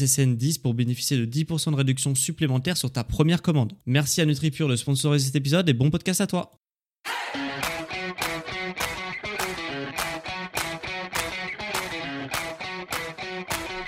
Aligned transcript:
SSN10 0.00 0.60
pour 0.60 0.74
bénéficier 0.74 1.16
de 1.16 1.26
10% 1.26 1.72
de 1.72 1.76
réduction 1.76 2.14
supplémentaire 2.14 2.76
sur 2.76 2.90
ta 2.90 3.04
première 3.04 3.42
commande. 3.42 3.72
Merci 3.86 4.20
à 4.20 4.26
NutriPure 4.26 4.68
de 4.68 4.76
sponsoriser 4.76 5.26
cet 5.26 5.36
épisode 5.36 5.68
et 5.68 5.74
bon 5.74 5.90
podcast 5.90 6.20
à 6.20 6.26
toi. 6.26 6.52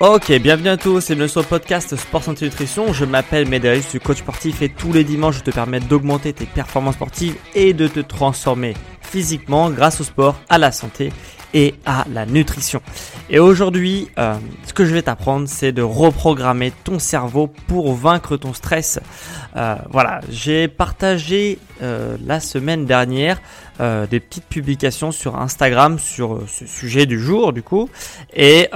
Ok, 0.04 0.32
bienvenue 0.40 0.68
à 0.68 0.76
tous 0.76 1.10
et 1.10 1.14
bienvenue 1.14 1.44
podcast 1.44 1.94
Sport 1.94 2.24
Santé 2.24 2.46
Nutrition. 2.46 2.92
Je 2.92 3.04
m'appelle 3.04 3.48
Médéric, 3.48 3.84
je 3.84 3.88
suis 3.88 4.00
coach 4.00 4.18
sportif 4.18 4.60
et 4.60 4.68
tous 4.68 4.92
les 4.92 5.04
dimanches 5.04 5.38
je 5.38 5.44
te 5.44 5.52
permets 5.52 5.78
d'augmenter 5.78 6.32
tes 6.32 6.44
performances 6.44 6.96
sportives 6.96 7.36
et 7.54 7.72
de 7.72 7.86
te 7.86 8.00
transformer 8.00 8.74
physiquement 9.00 9.70
grâce 9.70 10.00
au 10.00 10.04
sport, 10.04 10.40
à 10.48 10.58
la 10.58 10.72
santé 10.72 11.12
et 11.54 11.74
à 11.84 12.04
la 12.12 12.26
nutrition. 12.26 12.80
Et 13.30 13.38
aujourd'hui, 13.38 14.08
euh, 14.18 14.36
ce 14.66 14.72
que 14.72 14.84
je 14.84 14.92
vais 14.92 15.02
t'apprendre, 15.02 15.48
c'est 15.48 15.72
de 15.72 15.82
reprogrammer 15.82 16.72
ton 16.84 16.98
cerveau 16.98 17.46
pour 17.66 17.94
vaincre 17.94 18.36
ton 18.36 18.52
stress. 18.54 19.00
Euh, 19.56 19.76
voilà, 19.90 20.20
j'ai 20.30 20.68
partagé 20.68 21.58
euh, 21.82 22.16
la 22.24 22.40
semaine 22.40 22.86
dernière 22.86 23.40
des 24.10 24.20
petites 24.20 24.44
publications 24.44 25.10
sur 25.10 25.40
Instagram 25.40 25.98
sur 25.98 26.42
ce 26.46 26.66
sujet 26.66 27.04
du 27.04 27.18
jour, 27.18 27.52
du 27.52 27.64
coup, 27.64 27.90
et, 28.32 28.68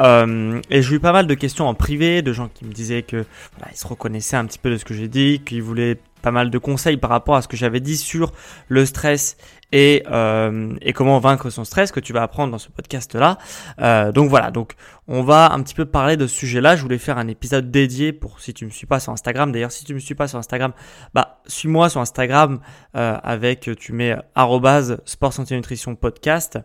et 0.71 0.83
j'ai 0.83 0.95
eu 0.97 0.99
pas 0.99 1.13
mal 1.13 1.29
de 1.29 1.35
questions 1.35 1.69
en 1.69 1.75
privé 1.75 2.23
de 2.23 2.33
gens 2.33 2.49
qui 2.53 2.65
me 2.65 2.73
disaient 2.73 3.03
que 3.03 3.25
voilà, 3.57 3.71
ils 3.73 3.79
se 3.79 3.87
reconnaissaient 3.87 4.37
un 4.37 4.47
petit 4.47 4.59
peu 4.59 4.69
de 4.69 4.79
ce 4.79 4.85
que 4.85 4.95
j'ai 4.95 5.07
dit, 5.07 5.43
qu'ils 5.47 5.63
voulaient 5.63 5.99
pas 6.27 6.33
mal 6.33 6.51
de 6.51 6.59
conseils 6.59 6.97
par 6.97 7.11
rapport 7.11 7.37
à 7.37 7.43
ce 7.43 7.47
que 7.47 7.57
j'avais 7.57 7.79
dit 7.79 7.97
sur 7.97 8.33
le 8.67 8.85
stress 8.85 9.37
et, 9.71 10.03
euh, 10.11 10.75
comment 10.93 11.21
vaincre 11.21 11.51
son 11.51 11.63
stress 11.63 11.93
que 11.93 12.01
tu 12.01 12.13
vas 12.13 12.23
apprendre 12.23 12.51
dans 12.51 12.59
ce 12.59 12.69
podcast 12.69 13.15
là. 13.15 13.39
Euh, 13.81 14.11
donc 14.11 14.29
voilà, 14.29 14.51
donc 14.51 14.73
on 15.07 15.23
va 15.23 15.53
un 15.53 15.63
petit 15.63 15.77
peu 15.77 15.85
parler 15.85 16.17
de 16.17 16.27
ce 16.27 16.35
sujet-là. 16.35 16.75
Je 16.75 16.83
voulais 16.83 16.99
faire 16.99 17.17
un 17.17 17.29
épisode 17.29 17.71
dédié 17.71 18.13
pour 18.13 18.41
si 18.41 18.53
tu 18.55 18.65
me 18.65 18.71
suis 18.71 18.89
pas 18.89 18.99
sur 18.99 19.13
Instagram. 19.13 19.53
D'ailleurs, 19.53 19.71
si 19.71 19.85
tu 19.85 19.95
me 19.95 20.01
suis 20.01 20.17
pas 20.17 20.27
sur 20.27 20.37
Instagram, 20.41 20.73
bah 21.15 21.43
suis-moi 21.47 21.91
sur 21.91 22.01
Instagram 22.01 22.59
euh, 22.97 23.17
avec 23.23 23.71
tu 23.79 23.93
mets 23.93 24.17
sport 25.05 25.33
santé 25.33 25.55
nutrition 25.55 25.95
podcast 25.95 26.59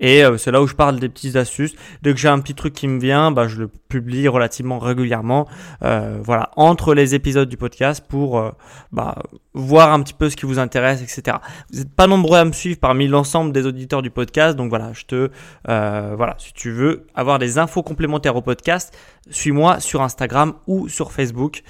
et 0.00 0.24
euh, 0.24 0.38
c'est 0.38 0.50
là 0.50 0.62
où 0.62 0.66
je 0.66 0.74
parle 0.74 0.98
des 0.98 1.08
petites 1.08 1.36
astuces. 1.36 1.74
Dès 2.02 2.12
que 2.12 2.20
j'ai 2.20 2.28
un 2.28 2.38
petit 2.40 2.54
truc 2.54 2.74
qui 2.74 2.86
me 2.86 3.00
vient, 3.00 3.30
bah, 3.30 3.48
je 3.48 3.56
le 3.56 3.68
publie 3.68 4.28
relativement 4.28 4.78
régulièrement. 4.78 5.48
Euh, 5.82 6.18
voilà, 6.22 6.50
entre 6.56 6.94
les 6.94 7.14
épisodes 7.14 7.48
du 7.48 7.56
podcast 7.56 8.04
pour 8.06 8.38
euh, 8.38 8.50
bah, 8.92 9.16
voir 9.54 9.92
un 9.92 10.02
petit 10.02 10.14
peu 10.14 10.30
ce 10.30 10.36
qui 10.36 10.46
vous 10.46 10.58
intéresse, 10.58 11.02
etc. 11.02 11.38
Vous 11.72 11.78
n'êtes 11.78 11.94
pas 11.94 12.06
nombreux 12.06 12.38
à 12.38 12.44
me 12.44 12.52
suivre 12.52 12.78
parmi 12.78 13.08
l'ensemble 13.08 13.52
des 13.52 13.66
auditeurs 13.66 14.02
du 14.02 14.10
podcast, 14.10 14.56
donc 14.56 14.68
voilà, 14.68 14.92
je 14.92 15.04
te 15.04 15.30
voilà, 15.64 16.34
si 16.38 16.52
tu 16.52 16.70
veux 16.70 17.06
avoir 17.14 17.38
des 17.38 17.58
infos 17.58 17.82
complémentaires 17.82 18.36
au 18.36 18.42
podcast, 18.42 18.96
suis-moi 19.30 19.80
sur 19.80 20.02
Instagram 20.02 20.54
ou 20.66 20.88
sur 20.88 21.12
Facebook. 21.12 21.62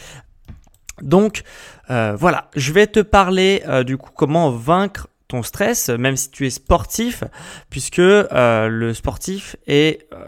Donc 1.00 1.42
voilà, 1.88 2.50
je 2.56 2.72
vais 2.72 2.86
te 2.86 3.00
parler 3.00 3.62
du 3.86 3.96
coup 3.96 4.10
comment 4.14 4.50
vaincre 4.50 5.08
ton 5.28 5.42
stress, 5.42 5.90
même 5.90 6.16
si 6.16 6.30
tu 6.30 6.46
es 6.46 6.50
sportif, 6.50 7.22
puisque 7.70 7.98
euh, 7.98 8.68
le 8.68 8.94
sportif 8.94 9.56
est 9.66 10.06
euh, 10.12 10.26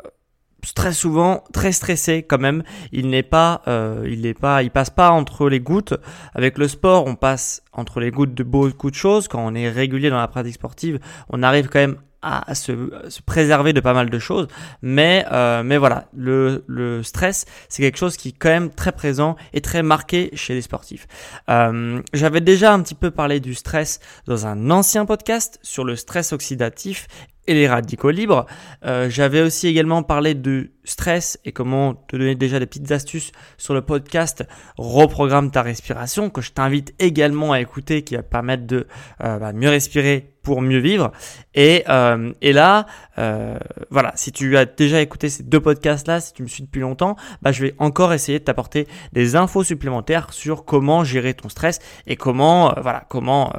très 0.74 0.92
souvent 0.92 1.42
très 1.52 1.72
stressé 1.72 2.22
quand 2.22 2.38
même. 2.38 2.62
Il 2.92 3.08
n'est 3.08 3.22
pas, 3.22 3.62
euh, 3.66 4.06
il 4.08 4.22
n'est 4.22 4.34
pas, 4.34 4.62
il 4.62 4.70
passe 4.70 4.90
pas 4.90 5.10
entre 5.10 5.48
les 5.48 5.60
gouttes. 5.60 5.94
Avec 6.34 6.58
le 6.58 6.68
sport, 6.68 7.06
on 7.06 7.16
passe 7.16 7.62
entre 7.72 8.00
les 8.00 8.10
gouttes 8.10 8.34
de 8.34 8.44
beaucoup 8.44 8.90
de 8.90 8.94
choses. 8.94 9.26
Quand 9.26 9.44
on 9.44 9.54
est 9.54 9.70
régulier 9.70 10.10
dans 10.10 10.18
la 10.18 10.28
pratique 10.28 10.54
sportive, 10.54 11.00
on 11.30 11.42
arrive 11.42 11.68
quand 11.68 11.80
même 11.80 11.96
à 12.22 12.54
se, 12.54 12.72
se, 13.08 13.22
préserver 13.22 13.72
de 13.72 13.80
pas 13.80 13.94
mal 13.94 14.10
de 14.10 14.18
choses. 14.18 14.48
Mais, 14.82 15.24
euh, 15.32 15.62
mais 15.62 15.78
voilà, 15.78 16.06
le, 16.14 16.64
le 16.66 17.02
stress, 17.02 17.46
c'est 17.68 17.82
quelque 17.82 17.98
chose 17.98 18.16
qui 18.16 18.28
est 18.28 18.38
quand 18.38 18.50
même 18.50 18.70
très 18.70 18.92
présent 18.92 19.36
et 19.52 19.60
très 19.60 19.82
marqué 19.82 20.30
chez 20.34 20.54
les 20.54 20.62
sportifs. 20.62 21.06
Euh, 21.48 22.02
J'avais 22.12 22.40
déjà 22.40 22.72
un 22.72 22.82
petit 22.82 22.94
peu 22.94 23.10
parlé 23.10 23.40
du 23.40 23.54
stress 23.54 24.00
dans 24.26 24.46
un 24.46 24.70
ancien 24.70 25.06
podcast 25.06 25.58
sur 25.62 25.84
le 25.84 25.96
stress 25.96 26.32
oxydatif 26.32 27.06
et 27.46 27.54
les 27.54 27.68
radicaux 27.68 28.10
libres. 28.10 28.46
Euh, 28.84 29.08
J'avais 29.10 29.40
aussi 29.40 29.66
également 29.66 30.02
parlé 30.02 30.34
de 30.34 30.70
stress 30.84 31.38
et 31.44 31.52
comment 31.52 31.94
te 31.94 32.16
donner 32.16 32.34
déjà 32.34 32.58
des 32.58 32.66
petites 32.66 32.90
astuces 32.92 33.32
sur 33.56 33.74
le 33.74 33.82
podcast 33.82 34.44
Reprogramme 34.76 35.50
ta 35.50 35.62
respiration 35.62 36.30
que 36.30 36.42
je 36.42 36.52
t'invite 36.52 36.94
également 36.98 37.52
à 37.52 37.60
écouter 37.60 38.02
qui 38.02 38.14
va 38.14 38.22
permettre 38.22 38.66
de 38.66 38.86
euh, 39.22 39.38
bah, 39.38 39.52
mieux 39.52 39.70
respirer 39.70 40.34
mieux 40.58 40.78
vivre. 40.78 41.12
Et, 41.54 41.84
euh, 41.88 42.32
là, 42.42 42.86
euh, 43.18 43.58
voilà, 43.90 44.12
si 44.14 44.32
tu 44.32 44.56
as 44.56 44.64
déjà 44.64 45.00
écouté 45.00 45.28
ces 45.28 45.42
deux 45.42 45.60
podcasts-là, 45.60 46.20
si 46.20 46.32
tu 46.32 46.42
me 46.42 46.48
suis 46.48 46.62
depuis 46.62 46.80
longtemps, 46.80 47.16
bah, 47.42 47.52
je 47.52 47.62
vais 47.62 47.74
encore 47.78 48.12
essayer 48.12 48.38
de 48.38 48.44
t'apporter 48.44 48.86
des 49.12 49.36
infos 49.36 49.64
supplémentaires 49.64 50.32
sur 50.32 50.64
comment 50.64 51.04
gérer 51.04 51.34
ton 51.34 51.48
stress 51.48 51.80
et 52.06 52.16
comment, 52.16 52.70
euh, 52.70 52.80
voilà, 52.80 53.04
comment 53.08 53.52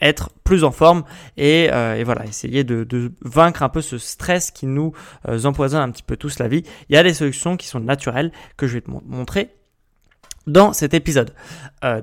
être 0.00 0.30
plus 0.44 0.64
en 0.64 0.70
forme 0.70 1.04
et, 1.36 1.68
voilà, 2.04 2.24
essayer 2.26 2.64
de, 2.64 3.12
vaincre 3.22 3.62
un 3.62 3.68
peu 3.68 3.80
ce 3.80 3.98
stress 3.98 4.50
qui 4.50 4.66
nous 4.66 4.92
empoisonne 5.44 5.80
un 5.80 5.90
petit 5.90 6.02
peu 6.02 6.16
tous 6.16 6.38
la 6.38 6.48
vie. 6.48 6.62
Il 6.88 6.94
y 6.94 6.98
a 6.98 7.02
des 7.02 7.14
solutions 7.14 7.56
qui 7.56 7.66
sont 7.66 7.80
naturelles 7.80 8.32
que 8.56 8.66
je 8.66 8.74
vais 8.74 8.80
te 8.80 8.90
montrer 8.90 9.50
dans 10.46 10.72
cet 10.72 10.94
épisode. 10.94 11.32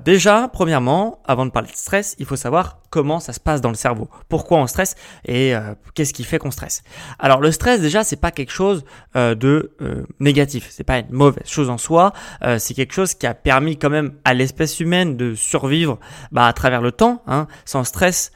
Déjà, 0.04 0.48
premièrement, 0.52 1.22
avant 1.24 1.46
de 1.46 1.50
parler 1.50 1.70
de 1.70 1.76
stress, 1.76 2.14
il 2.18 2.26
faut 2.26 2.36
savoir 2.36 2.78
comment 2.94 3.18
ça 3.18 3.32
se 3.32 3.40
passe 3.40 3.60
dans 3.60 3.70
le 3.70 3.74
cerveau. 3.74 4.08
Pourquoi 4.28 4.58
on 4.58 4.68
stresse 4.68 4.94
et 5.24 5.52
euh, 5.52 5.74
qu'est-ce 5.94 6.12
qui 6.12 6.22
fait 6.22 6.38
qu'on 6.38 6.52
stresse. 6.52 6.84
Alors 7.18 7.40
le 7.40 7.50
stress 7.50 7.80
déjà, 7.80 8.04
c'est 8.04 8.20
pas 8.20 8.30
quelque 8.30 8.52
chose 8.52 8.84
euh, 9.16 9.34
de 9.34 9.72
euh, 9.82 10.04
négatif, 10.20 10.68
c'est 10.70 10.84
pas 10.84 11.00
une 11.00 11.10
mauvaise 11.10 11.48
chose 11.48 11.70
en 11.70 11.76
soi. 11.76 12.12
Euh, 12.44 12.60
c'est 12.60 12.72
quelque 12.72 12.94
chose 12.94 13.14
qui 13.14 13.26
a 13.26 13.34
permis 13.34 13.78
quand 13.78 13.90
même 13.90 14.12
à 14.24 14.32
l'espèce 14.32 14.78
humaine 14.78 15.16
de 15.16 15.34
survivre 15.34 15.98
bah, 16.30 16.46
à 16.46 16.52
travers 16.52 16.82
le 16.82 16.92
temps. 16.92 17.24
Hein. 17.26 17.48
Sans 17.64 17.82
stress, 17.82 18.30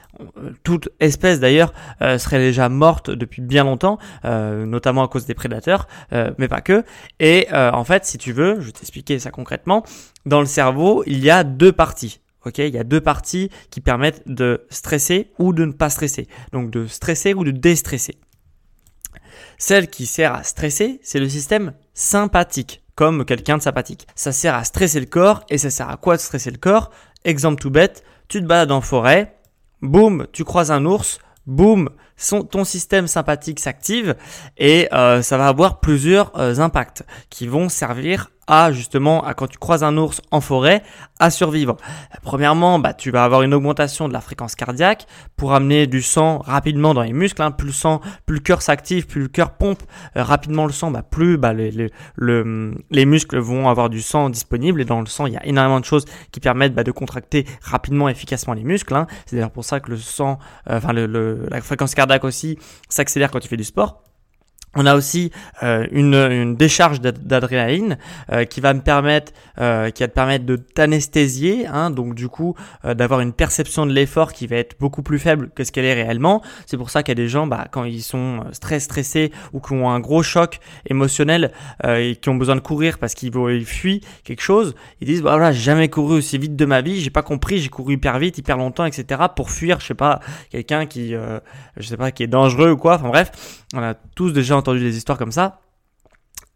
toute 0.65 0.89
espèce 0.99 1.39
d'ailleurs 1.39 1.73
serait 2.01 2.41
déjà 2.41 2.69
morte 2.69 3.09
depuis 3.09 3.41
bien 3.41 3.63
longtemps, 3.63 3.99
notamment 4.25 5.05
à 5.05 5.09
cause 5.09 5.27
des 5.27 5.35
prédateurs, 5.35 5.87
mais 6.39 6.49
pas 6.49 6.61
que. 6.61 6.83
Et 7.21 7.47
en 7.53 7.85
fait, 7.85 8.05
si 8.05 8.19
tu 8.19 8.33
veux, 8.33 8.57
je 8.59 8.67
vais 8.67 8.73
t'expliquer 8.73 9.21
ça 9.21 9.31
concrètement. 9.31 9.85
Dans 10.27 10.41
le 10.41 10.47
cerveau, 10.47 11.05
il 11.07 11.21
y 11.23 11.31
a 11.31 11.45
deux 11.45 11.71
parties. 11.71 12.21
Ok, 12.45 12.59
il 12.59 12.75
y 12.75 12.79
a 12.79 12.85
deux 12.85 13.01
parties 13.01 13.51
qui 13.71 13.81
permettent 13.81 14.23
de 14.27 14.67
stresser 14.71 15.33
ou 15.39 15.53
de 15.53 15.65
ne 15.65 15.73
pas 15.73 15.91
stresser. 15.91 16.29
Donc 16.53 16.71
de 16.71 16.87
stresser 16.87 17.35
ou 17.35 17.45
de 17.45 17.51
déstresser. 17.51 18.17
Celle 19.59 19.89
qui 19.89 20.07
sert 20.07 20.35
à 20.35 20.43
stresser, 20.43 21.01
c'est 21.03 21.19
le 21.19 21.29
système 21.29 21.73
sympathique, 21.95 22.83
comme 22.95 23.25
quelqu'un 23.25 23.59
de 23.59 23.63
sympathique. 23.63 24.07
Ça 24.15 24.33
sert 24.33 24.55
à 24.55 24.65
stresser 24.65 25.01
le 25.01 25.07
corps 25.07 25.45
et 25.51 25.59
ça 25.59 25.71
sert 25.71 25.89
à 25.89 25.97
quoi 25.97 26.17
de 26.17 26.21
stresser 26.21 26.51
le 26.51 26.59
corps? 26.59 26.91
Exemple 27.25 27.61
tout 27.61 27.71
bête, 27.71 28.05
tu 28.29 28.41
te 28.41 28.47
balades 28.47 28.71
en 28.71 28.81
forêt, 28.81 29.37
boum, 29.83 30.27
tu 30.33 30.45
croises 30.45 30.71
un 30.71 30.85
ours, 30.85 31.19
boum, 31.47 31.91
ton 32.51 32.65
système 32.65 33.09
sympathique 33.09 33.61
s'active 33.61 34.17
et 34.57 34.89
euh, 34.93 35.23
ça 35.23 35.39
va 35.39 35.49
avoir 35.49 35.81
plusieurs 35.81 36.39
euh, 36.39 36.59
impacts 36.59 37.05
qui 37.31 37.47
vont 37.47 37.69
servir 37.69 38.31
à 38.49 38.73
justement 38.73 39.25
à 39.25 39.35
quand 39.35 39.47
tu 39.47 39.59
croises 39.59 39.85
un 39.85 39.97
ours 39.97 40.21
en 40.33 40.41
forêt 40.41 40.83
à 41.21 41.31
survivre. 41.31 41.77
Premièrement, 42.23 42.79
bah, 42.79 42.95
tu 42.95 43.11
vas 43.11 43.25
avoir 43.25 43.43
une 43.43 43.55
augmentation 43.55 44.09
de 44.09 44.13
la 44.13 44.21
fréquence 44.21 44.55
cardiaque 44.55 45.07
pour 45.37 45.53
amener 45.53 45.87
du 45.87 46.03
sang 46.03 46.39
rapidement 46.39 46.95
dans 46.95 47.03
les 47.03 47.13
muscles. 47.13 47.43
Hein. 47.43 47.51
Plus 47.51 47.67
le 47.67 47.73
sang, 47.73 48.01
plus 48.27 48.37
le 48.37 48.41
cœur 48.41 48.63
s'active, 48.63 49.07
plus 49.07 49.23
le 49.23 49.29
cœur 49.29 49.53
pompe 49.53 49.83
euh, 50.17 50.23
rapidement 50.23 50.67
le 50.67 50.73
sang, 50.73 50.91
bah, 50.91 51.03
plus 51.03 51.37
bah, 51.37 51.53
les, 51.53 51.71
les, 51.71 51.91
les, 52.91 53.07
muscles 53.07 53.39
vont 53.39 53.69
avoir 53.69 53.91
du 53.91 54.01
sang 54.01 54.31
disponible. 54.31 54.81
Et 54.81 54.85
dans 54.85 55.01
le 55.01 55.07
sang, 55.07 55.27
il 55.27 55.35
y 55.35 55.37
a 55.37 55.45
énormément 55.45 55.81
de 55.81 55.85
choses 55.85 56.05
qui 56.33 56.41
permettent 56.41 56.75
bah, 56.75 56.85
de 56.85 56.93
contracter 56.93 57.47
rapidement, 57.63 58.09
efficacement 58.09 58.55
les 58.55 58.65
muscles. 58.65 58.95
Hein. 58.95 59.07
C'est 59.27 59.37
d'ailleurs 59.37 59.51
pour 59.51 59.65
ça 59.65 59.81
que 59.81 59.91
le 59.91 59.97
sang, 59.97 60.39
euh, 60.71 60.79
enfin 60.79 60.93
le, 60.93 61.47
la 61.51 61.61
fréquence 61.61 61.95
cardiaque 61.95 62.25
aussi 62.25 62.59
s'accélère 62.89 63.31
quand 63.31 63.41
tu 63.41 63.49
fais 63.49 63.57
du 63.57 63.65
sport. 63.65 64.03
On 64.81 64.87
a 64.87 64.95
aussi 64.95 65.33
euh, 65.65 65.89
une, 65.91 66.15
une, 66.15 66.55
décharge 66.55 67.01
d'adrénaline 67.01 67.99
euh, 68.31 68.45
qui 68.45 68.61
va 68.61 68.73
me 68.75 68.81
permettre, 68.81 69.33
euh, 69.61 69.91
qui 69.91 70.05
va 70.05 70.09
te 70.09 70.15
permettre 70.15 70.47
de 70.47 70.55
t'anesthésier, 70.55 71.67
hein, 71.67 71.91
donc 71.91 72.15
du 72.15 72.29
coup 72.29 72.55
d'avoir 72.85 73.21
une 73.21 73.33
perception 73.33 73.87
de 73.87 73.93
l'effort 73.93 74.33
qui 74.33 74.47
va 74.47 74.57
être 74.57 74.77
beaucoup 74.79 75.03
plus 75.03 75.19
faible 75.19 75.51
que 75.53 75.65
ce 75.65 75.73
qu'elle 75.73 75.85
est 75.85 75.95
réellement. 75.95 76.43
C'est 76.67 76.77
pour 76.77 76.91
ça 76.91 77.03
qu'il 77.03 77.11
y 77.11 77.19
a 77.19 77.23
des 77.23 77.29
gens, 77.29 77.49
bah, 77.49 77.67
quand 77.73 77.85
ils 77.85 78.03
sont 78.03 78.45
très 78.61 78.79
stressés 78.79 79.33
ou 79.53 79.61
qui 79.61 79.73
ont 79.73 79.91
un 79.91 79.99
gros 79.99 80.23
choc 80.23 80.61
émotionnel 80.87 81.51
et 81.85 82.15
qui 82.15 82.29
ont 82.29 82.37
besoin 82.37 82.55
de 82.55 82.61
courir 82.61 82.99
parce 82.99 83.15
qu'ils 83.15 83.33
fuient 83.65 84.03
quelque 84.23 84.43
chose, 84.43 84.77
ils 85.01 85.09
disent 85.09 85.23
bah 85.23 85.33
voilà 85.33 85.51
j'ai 85.51 85.63
jamais 85.63 85.89
couru 85.89 86.19
aussi 86.19 86.39
vite 86.39 86.55
de 86.55 86.65
ma 86.65 86.81
vie, 86.81 87.01
j'ai 87.01 87.11
pas 87.11 87.23
compris, 87.23 87.59
j'ai 87.59 87.69
couru 87.69 87.95
hyper 87.95 88.19
vite, 88.21 88.39
hyper 88.39 88.57
longtemps, 88.57 88.85
etc. 88.85 89.23
pour 89.35 89.51
fuir, 89.51 89.81
je 89.81 89.87
sais 89.87 89.95
pas 89.95 90.21
quelqu'un 90.51 90.87
qui, 90.87 91.15
je 91.77 91.87
sais 91.87 91.97
pas 91.97 92.13
qui 92.13 92.23
est 92.23 92.29
dangereux 92.29 92.71
ou 92.71 92.77
quoi. 92.77 92.95
Enfin 92.95 93.09
bref, 93.09 93.33
on 93.75 93.83
a 93.83 93.95
tous 94.15 94.33
déjà 94.33 94.57
entendu 94.57 94.68
des 94.75 94.97
histoires 94.97 95.19
comme 95.19 95.33
ça. 95.33 95.61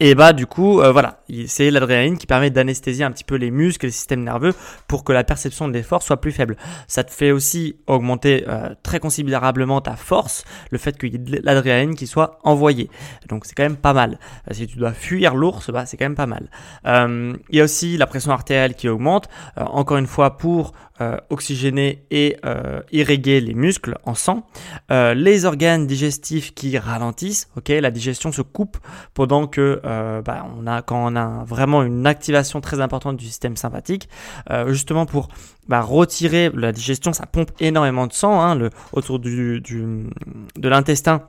Et 0.04 0.16
bah 0.16 0.32
du 0.32 0.46
coup, 0.46 0.80
euh, 0.80 0.90
voilà, 0.90 1.20
c'est 1.46 1.70
l'adrénaline 1.70 2.18
qui 2.18 2.26
permet 2.26 2.50
d'anesthésier 2.50 3.04
un 3.04 3.12
petit 3.12 3.22
peu 3.22 3.36
les 3.36 3.52
muscles 3.52 3.86
les 3.86 3.92
systèmes 3.92 4.24
nerveux 4.24 4.52
pour 4.88 5.04
que 5.04 5.12
la 5.12 5.22
perception 5.22 5.68
de 5.68 5.72
l'effort 5.74 6.02
soit 6.02 6.20
plus 6.20 6.32
faible. 6.32 6.56
Ça 6.88 7.04
te 7.04 7.12
fait 7.12 7.30
aussi 7.30 7.76
augmenter 7.86 8.44
euh, 8.48 8.74
très 8.82 8.98
considérablement 8.98 9.80
ta 9.80 9.94
force, 9.94 10.42
le 10.72 10.78
fait 10.78 10.98
qu'il 10.98 11.12
y 11.12 11.14
ait 11.14 11.18
de 11.18 11.40
l'adrénaline 11.44 11.94
qui 11.94 12.08
soit 12.08 12.40
envoyée. 12.42 12.90
Donc 13.28 13.46
c'est 13.46 13.54
quand 13.54 13.62
même 13.62 13.76
pas 13.76 13.92
mal. 13.92 14.18
Euh, 14.50 14.54
si 14.54 14.66
tu 14.66 14.76
dois 14.76 14.92
fuir 14.92 15.36
l'ours, 15.36 15.70
bah, 15.70 15.86
c'est 15.86 15.96
quand 15.96 16.06
même 16.06 16.16
pas 16.16 16.26
mal. 16.26 16.50
il 16.84 17.56
y 17.56 17.60
a 17.60 17.64
aussi 17.64 17.96
la 17.96 18.08
pression 18.08 18.32
artérielle 18.32 18.74
qui 18.74 18.88
augmente, 18.88 19.28
encore 19.56 19.98
une 19.98 20.08
fois 20.08 20.36
pour 20.36 20.72
oxygéner 21.30 22.04
et 22.12 22.36
irriguer 22.92 23.40
les 23.40 23.54
muscles 23.54 23.98
en 24.04 24.14
sang. 24.14 24.46
les 24.90 25.44
organes 25.44 25.86
digestifs 25.86 26.54
qui 26.54 26.78
ralentissent, 26.78 27.48
ok, 27.56 27.68
la 27.68 27.90
digestion 27.90 28.30
se 28.30 28.42
coupe 28.42 28.78
pendant 29.14 29.46
que 29.46 29.80
euh, 29.92 30.22
bah, 30.22 30.46
on 30.56 30.66
a, 30.66 30.82
quand 30.82 31.12
on 31.12 31.16
a 31.16 31.44
vraiment 31.44 31.82
une 31.82 32.06
activation 32.06 32.60
très 32.60 32.80
importante 32.80 33.16
du 33.16 33.26
système 33.26 33.56
sympathique, 33.56 34.08
euh, 34.50 34.72
justement 34.72 35.06
pour 35.06 35.28
bah, 35.68 35.80
retirer 35.80 36.50
la 36.54 36.72
digestion, 36.72 37.12
ça 37.12 37.26
pompe 37.26 37.50
énormément 37.60 38.06
de 38.06 38.12
sang 38.12 38.40
hein, 38.40 38.70
autour 38.92 39.18
de 39.18 39.60
l'intestin. 40.62 41.28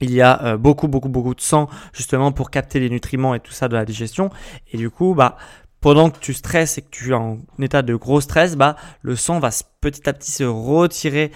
Il 0.00 0.10
y 0.10 0.20
a 0.20 0.42
euh, 0.42 0.56
beaucoup, 0.56 0.88
beaucoup, 0.88 1.08
beaucoup 1.08 1.34
de 1.34 1.40
sang 1.40 1.68
justement 1.92 2.32
pour 2.32 2.50
capter 2.50 2.80
les 2.80 2.90
nutriments 2.90 3.34
et 3.34 3.40
tout 3.40 3.52
ça 3.52 3.68
de 3.68 3.74
la 3.74 3.84
digestion. 3.84 4.30
Et 4.72 4.76
du 4.76 4.90
coup, 4.90 5.14
bah, 5.14 5.36
pendant 5.80 6.10
que 6.10 6.18
tu 6.18 6.34
stresses 6.34 6.78
et 6.78 6.82
que 6.82 6.90
tu 6.90 7.10
es 7.10 7.14
en 7.14 7.38
état 7.60 7.82
de 7.82 7.94
gros 7.94 8.20
stress, 8.20 8.56
le 9.02 9.16
sang 9.16 9.38
va 9.38 9.50
petit 9.80 10.08
à 10.08 10.12
petit 10.12 10.32
se 10.32 10.44
retirer 10.44 11.32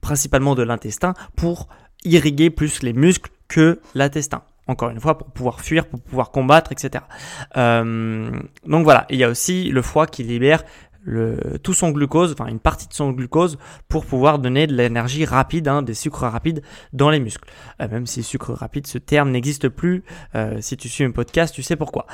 principalement 0.00 0.54
de 0.54 0.62
l'intestin 0.62 1.14
pour 1.36 1.68
irriguer 2.04 2.50
plus 2.50 2.82
les 2.82 2.92
muscles 2.92 3.30
que 3.48 3.80
l'intestin 3.94 4.42
encore 4.70 4.90
une 4.90 5.00
fois, 5.00 5.18
pour 5.18 5.30
pouvoir 5.30 5.60
fuir, 5.60 5.86
pour 5.86 6.00
pouvoir 6.00 6.30
combattre, 6.30 6.72
etc. 6.72 7.04
Euh, 7.56 8.30
donc 8.66 8.84
voilà, 8.84 9.06
il 9.10 9.16
y 9.16 9.24
a 9.24 9.28
aussi 9.28 9.70
le 9.70 9.82
foie 9.82 10.06
qui 10.06 10.22
libère 10.22 10.64
tout 11.62 11.72
son 11.72 11.90
glucose, 11.90 12.32
enfin 12.32 12.46
une 12.48 12.60
partie 12.60 12.86
de 12.86 12.92
son 12.92 13.10
glucose, 13.10 13.58
pour 13.88 14.04
pouvoir 14.04 14.38
donner 14.38 14.66
de 14.66 14.74
l'énergie 14.74 15.24
rapide, 15.24 15.66
hein, 15.66 15.82
des 15.82 15.94
sucres 15.94 16.24
rapides 16.24 16.62
dans 16.92 17.10
les 17.10 17.20
muscles. 17.20 17.48
Euh, 17.80 17.88
même 17.88 18.06
si 18.06 18.22
sucre 18.22 18.52
rapide, 18.52 18.86
ce 18.86 18.98
terme 18.98 19.30
n'existe 19.30 19.68
plus. 19.68 20.04
Euh, 20.34 20.58
si 20.60 20.76
tu 20.76 20.88
suis 20.88 21.04
un 21.04 21.10
podcast, 21.10 21.54
tu 21.54 21.62
sais 21.62 21.76
pourquoi. 21.76 22.06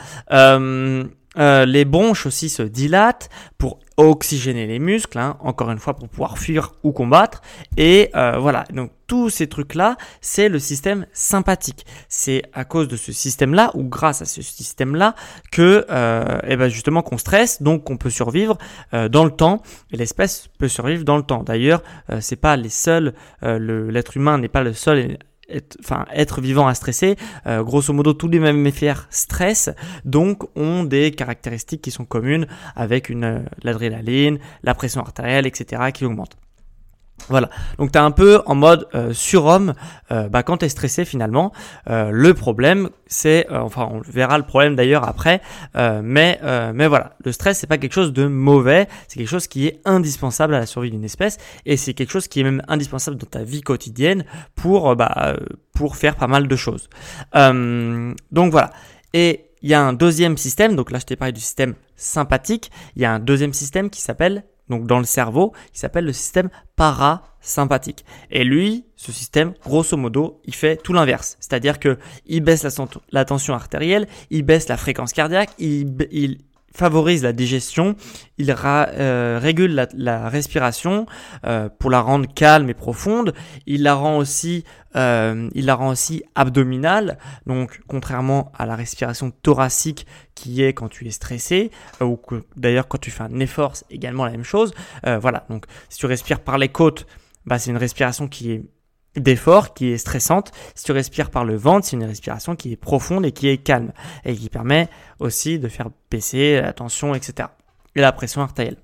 Les 1.37 1.85
bronches 1.85 2.27
aussi 2.27 2.49
se 2.49 2.63
dilatent 2.63 3.29
pour 3.59 3.79
oxygéner 3.97 4.67
les 4.67 4.79
muscles, 4.79 5.19
hein, 5.19 5.37
encore 5.41 5.71
une 5.71 5.79
fois 5.79 5.95
pour 5.95 6.09
pouvoir 6.09 6.39
fuir 6.39 6.75
ou 6.83 6.93
combattre. 6.93 7.41
Et 7.77 8.11
euh, 8.15 8.39
voilà, 8.39 8.65
donc 8.73 8.91
tous 9.07 9.31
ces 9.31 9.47
trucs-là, 9.47 9.97
c'est 10.21 10.49
le 10.49 10.59
système 10.59 11.07
sympathique. 11.13 11.87
C'est 12.09 12.43
à 12.53 12.65
cause 12.65 12.89
de 12.89 12.97
ce 12.97 13.13
système-là, 13.13 13.71
ou 13.75 13.85
grâce 13.85 14.21
à 14.23 14.25
ce 14.25 14.43
système-là, 14.43 15.15
que 15.51 15.87
euh, 15.91 16.39
eh 16.47 16.57
ben 16.57 16.69
justement 16.69 17.03
qu'on 17.03 17.19
stresse, 17.19 17.63
donc 17.63 17.85
qu'on 17.85 17.97
peut 17.97 18.11
survivre 18.11 18.59
euh, 18.95 19.09
dans 19.09 19.25
le 19.25 19.31
temps, 19.31 19.63
et 19.93 19.97
l'espèce 19.97 20.49
peut 20.59 20.69
survivre 20.69 21.05
dans 21.05 21.17
le 21.17 21.23
temps. 21.23 21.43
D'ailleurs, 21.43 21.83
euh, 22.11 22.19
c'est 22.21 22.37
pas 22.37 22.57
les 22.57 22.69
seuls, 22.69 23.15
l'être 23.43 24.17
humain 24.17 24.39
n'est 24.39 24.49
pas 24.49 24.63
le 24.63 24.73
seul 24.73 25.19
être, 25.49 25.77
enfin, 25.81 26.05
être 26.13 26.41
vivant 26.41 26.67
à 26.67 26.75
stresser, 26.75 27.17
euh, 27.47 27.63
grosso 27.63 27.93
modo 27.93 28.13
tous 28.13 28.29
les 28.29 28.39
mammifères 28.39 29.07
stressent, 29.11 29.71
donc 30.05 30.45
ont 30.57 30.85
des 30.85 31.11
caractéristiques 31.11 31.83
qui 31.83 31.91
sont 31.91 32.05
communes 32.05 32.47
avec 32.75 33.09
une 33.09 33.25
euh, 33.25 33.39
l'adrénaline, 33.63 34.39
la 34.63 34.75
pression 34.75 35.01
artérielle, 35.01 35.47
etc. 35.47 35.91
qui 35.93 36.05
augmente. 36.05 36.37
Voilà, 37.29 37.51
donc 37.79 37.91
tu 37.91 37.99
un 37.99 38.13
peu 38.13 38.41
en 38.47 38.55
mode 38.55 38.87
euh, 38.95 39.13
surhomme 39.13 39.75
euh, 40.13 40.29
bah, 40.29 40.45
quand 40.45 40.59
tu 40.59 40.67
es 40.67 40.69
stressé 40.69 41.05
finalement. 41.05 41.53
Euh, 41.91 42.11
le 42.13 42.35
problème, 42.35 42.91
c'est, 43.09 43.51
euh, 43.51 43.59
enfin 43.59 43.89
on 43.91 44.01
verra 44.01 44.39
le 44.39 44.45
problème 44.45 44.77
d'ailleurs 44.77 45.09
après, 45.09 45.41
mais, 45.75 46.41
mais 46.75 46.87
voilà, 46.87 47.17
le 47.25 47.33
stress 47.33 47.59
c'est 47.59 47.67
pas 47.67 47.79
quelque 47.79 47.93
chose 47.93 48.13
de 48.13 48.27
mauvais, 48.27 48.87
c'est 49.09 49.19
quelque 49.19 49.29
chose 49.29 49.49
qui 49.49 49.67
est 49.67 49.81
indispensable 49.85 50.55
à 50.55 50.61
la 50.61 50.67
survie 50.67 50.91
d'une 50.91 51.05
espèce. 51.05 51.39
Et 51.65 51.77
c'est 51.77 51.95
quelque 51.95 52.11
chose 52.11 52.29
qui 52.29 52.41
est 52.41 52.45
même 52.45 52.63
indispensable 52.69 53.17
dans 53.17 53.27
ta 53.27 53.43
vie 53.43 53.61
quotidienne 53.61 54.25
pour, 54.55 54.95
bah, 54.95 55.37
pour 55.75 55.97
faire 55.97 56.17
pas 56.17 56.29
mal 56.29 56.47
de 56.47 56.57
choses. 56.57 56.89
donc 57.35 58.53
voilà, 58.53 58.71
et 59.13 59.51
il 59.63 59.71
y 59.71 59.75
a 59.75 59.83
un 59.83 59.93
deuxième 59.93 60.37
système, 60.37 60.77
donc 60.77 60.91
là 60.91 60.99
je 60.99 61.07
t'ai 61.07 61.17
parlé 61.17 61.33
du 61.33 61.41
système 61.41 61.75
sympathique, 61.97 62.71
il 62.95 63.03
y 63.03 63.05
a 63.05 63.13
un 63.13 63.19
deuxième 63.19 63.53
système 63.53 63.91
qui 63.91 64.01
s'appelle 64.01 64.45
donc 64.69 64.87
dans 64.87 64.99
le 64.99 65.05
cerveau, 65.05 65.53
qui 65.73 65.79
s'appelle 65.79 66.05
le 66.05 66.13
système 66.13 66.49
parasympathique. 66.77 68.05
Et 68.31 68.45
lui, 68.45 68.85
ce 68.97 69.13
système, 69.13 69.55
grosso 69.65 69.97
modo, 69.97 70.41
il 70.45 70.55
fait 70.55 70.77
tout 70.77 70.93
l'inverse. 70.93 71.37
C'est-à-dire 71.41 71.79
que 71.79 71.99
il 72.27 72.43
baisse 72.43 72.67
la, 73.11 73.25
tension 73.25 73.55
artérielle, 73.55 74.07
il 74.31 74.43
baisse 74.43 74.69
la 74.69 74.77
fréquence 74.77 75.13
cardiaque, 75.13 75.51
il, 75.59 76.39
favorise 76.77 77.23
la 77.23 77.33
digestion, 77.33 77.97
il 78.39 78.55
euh, 78.65 79.39
régule 79.41 79.89
la, 79.95 80.29
respiration 80.29 81.07
euh, 81.47 81.69
pour 81.79 81.91
la 81.91 82.01
rendre 82.01 82.33
calme 82.33 82.69
et 82.69 82.75
profonde, 82.75 83.33
il 83.67 83.83
la 83.83 83.95
rend 83.95 84.19
aussi 84.19 84.65
euh, 84.95 85.49
il 85.55 85.67
la 85.67 85.75
rend 85.75 85.91
aussi 85.91 86.23
abdominale, 86.35 87.19
donc 87.47 87.81
contrairement 87.87 88.53
à 88.57 88.65
la 88.65 88.77
respiration 88.77 89.31
thoracique 89.31 90.07
qui 90.35 90.63
est 90.63 90.73
quand 90.73 90.89
tu 90.89 91.07
es 91.07 91.11
stressé, 91.11 91.71
ou 92.01 92.19
d'ailleurs 92.57 92.89
quand 92.89 92.99
tu 92.99 93.11
fais 93.11 93.25
un 93.25 93.41
effort, 93.41 93.77
c'est 93.77 93.91
également 93.91 94.25
la 94.25 94.31
même 94.31 94.45
chose. 94.45 94.73
Voilà, 95.03 95.45
donc 95.51 95.67
si 95.91 95.99
tu 95.99 96.07
respires 96.07 96.41
par 96.41 96.57
les 96.57 96.69
côtes, 96.69 97.07
bah, 97.45 97.59
c'est 97.59 97.71
une 97.71 97.77
respiration 97.77 98.27
qui 98.27 98.53
est 98.53 98.63
d'effort, 99.17 99.75
qui 99.75 99.89
est 99.89 99.99
stressante. 99.99 100.53
Si 100.75 100.85
tu 100.85 100.93
respires 100.93 101.31
par 101.31 101.45
le 101.45 101.57
ventre, 101.57 101.87
c'est 101.87 101.97
une 101.97 102.05
respiration 102.05 102.57
qui 102.57 102.73
est 102.73 102.77
profonde 102.77 103.25
et 103.27 103.33
qui 103.33 103.49
est 103.49 103.59
calme, 103.59 103.93
et 104.25 104.35
qui 104.35 104.49
permet 104.49 104.89
aussi 105.19 105.59
de 105.59 105.69
faire 105.69 105.89
baisser 106.11 106.61
la 106.61 106.73
tension, 106.73 107.15
etc. 107.15 107.49
Et 107.95 108.01
la 108.01 108.13
pression 108.13 108.43
artérielle. 108.43 108.77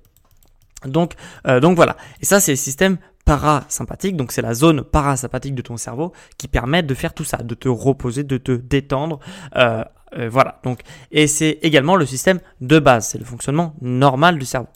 Donc, 0.85 1.13
donc 1.61 1.75
voilà. 1.75 1.95
Et 2.21 2.25
ça, 2.25 2.39
c'est 2.39 2.51
le 2.51 2.57
système 2.57 2.97
parasympathique, 3.25 4.15
donc 4.15 4.31
c'est 4.31 4.41
la 4.41 4.53
zone 4.53 4.83
parasympathique 4.83 5.55
de 5.55 5.61
ton 5.61 5.77
cerveau 5.77 6.13
qui 6.37 6.47
permet 6.47 6.83
de 6.83 6.93
faire 6.93 7.13
tout 7.13 7.23
ça, 7.23 7.37
de 7.37 7.55
te 7.55 7.69
reposer, 7.69 8.23
de 8.23 8.37
te 8.37 8.51
détendre. 8.51 9.19
Euh, 9.55 9.83
euh, 10.17 10.29
voilà. 10.29 10.59
Donc, 10.63 10.81
et 11.11 11.27
c'est 11.27 11.59
également 11.61 11.95
le 11.95 12.05
système 12.05 12.39
de 12.61 12.79
base, 12.79 13.07
c'est 13.07 13.17
le 13.17 13.25
fonctionnement 13.25 13.75
normal 13.81 14.37
du 14.37 14.45
cerveau. 14.45 14.67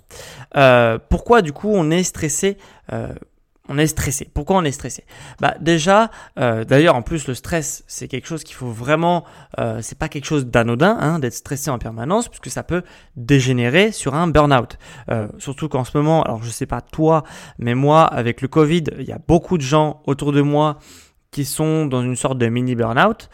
Euh, 0.56 0.98
pourquoi 1.10 1.42
du 1.42 1.52
coup 1.52 1.70
on 1.74 1.92
est 1.92 2.04
stressé 2.04 2.58
on 3.70 3.78
est 3.78 3.88
stressé. 3.88 4.30
Pourquoi 4.34 4.58
on 4.58 4.64
est 4.64 4.72
stressé? 4.72 5.04
Bah 5.40 5.56
déjà, 5.60 6.12
euh, 6.40 6.64
d'ailleurs 6.64 6.96
en 6.96 7.02
plus 7.02 7.28
le 7.28 7.34
stress 7.34 7.84
c'est 7.88 8.08
quelque 8.08 8.28
chose 8.28 8.44
qu'il 8.44 8.56
faut 8.56 8.72
vraiment, 8.72 9.26
euh, 9.60 9.80
c'est 9.82 9.98
pas 9.98 10.10
quelque 10.10 10.26
chose 10.26 10.46
d'anodin 10.46 10.98
hein, 11.00 11.20
d'être 11.20 11.34
stressé 11.34 11.70
en 11.70 11.78
permanence 11.78 12.28
puisque 12.28 12.50
ça 12.50 12.64
peut 12.64 12.84
dégénérer 13.16 13.92
sur 13.92 14.16
un 14.16 14.28
burn-out. 14.28 14.78
Euh, 15.10 15.28
surtout 15.38 15.70
qu'en 15.70 15.84
ce 15.84 15.98
moment, 15.98 16.24
alors 16.24 16.44
je 16.44 16.50
sais 16.50 16.66
pas 16.66 16.82
toi, 16.82 17.24
mais 17.60 17.76
moi 17.76 18.04
avec 18.04 18.42
le 18.42 18.48
Covid, 18.48 18.84
il 19.00 19.06
y 19.06 19.12
a 19.12 19.20
beaucoup 19.28 19.58
de 19.58 19.64
gens 19.64 20.02
autour 20.06 20.32
de 20.32 20.42
moi 20.42 20.80
qui 21.32 21.46
sont 21.46 21.86
dans 21.86 22.02
une 22.02 22.16
sorte 22.16 22.38
de 22.38 22.48
mini 22.48 22.76
burn-out 22.76 23.30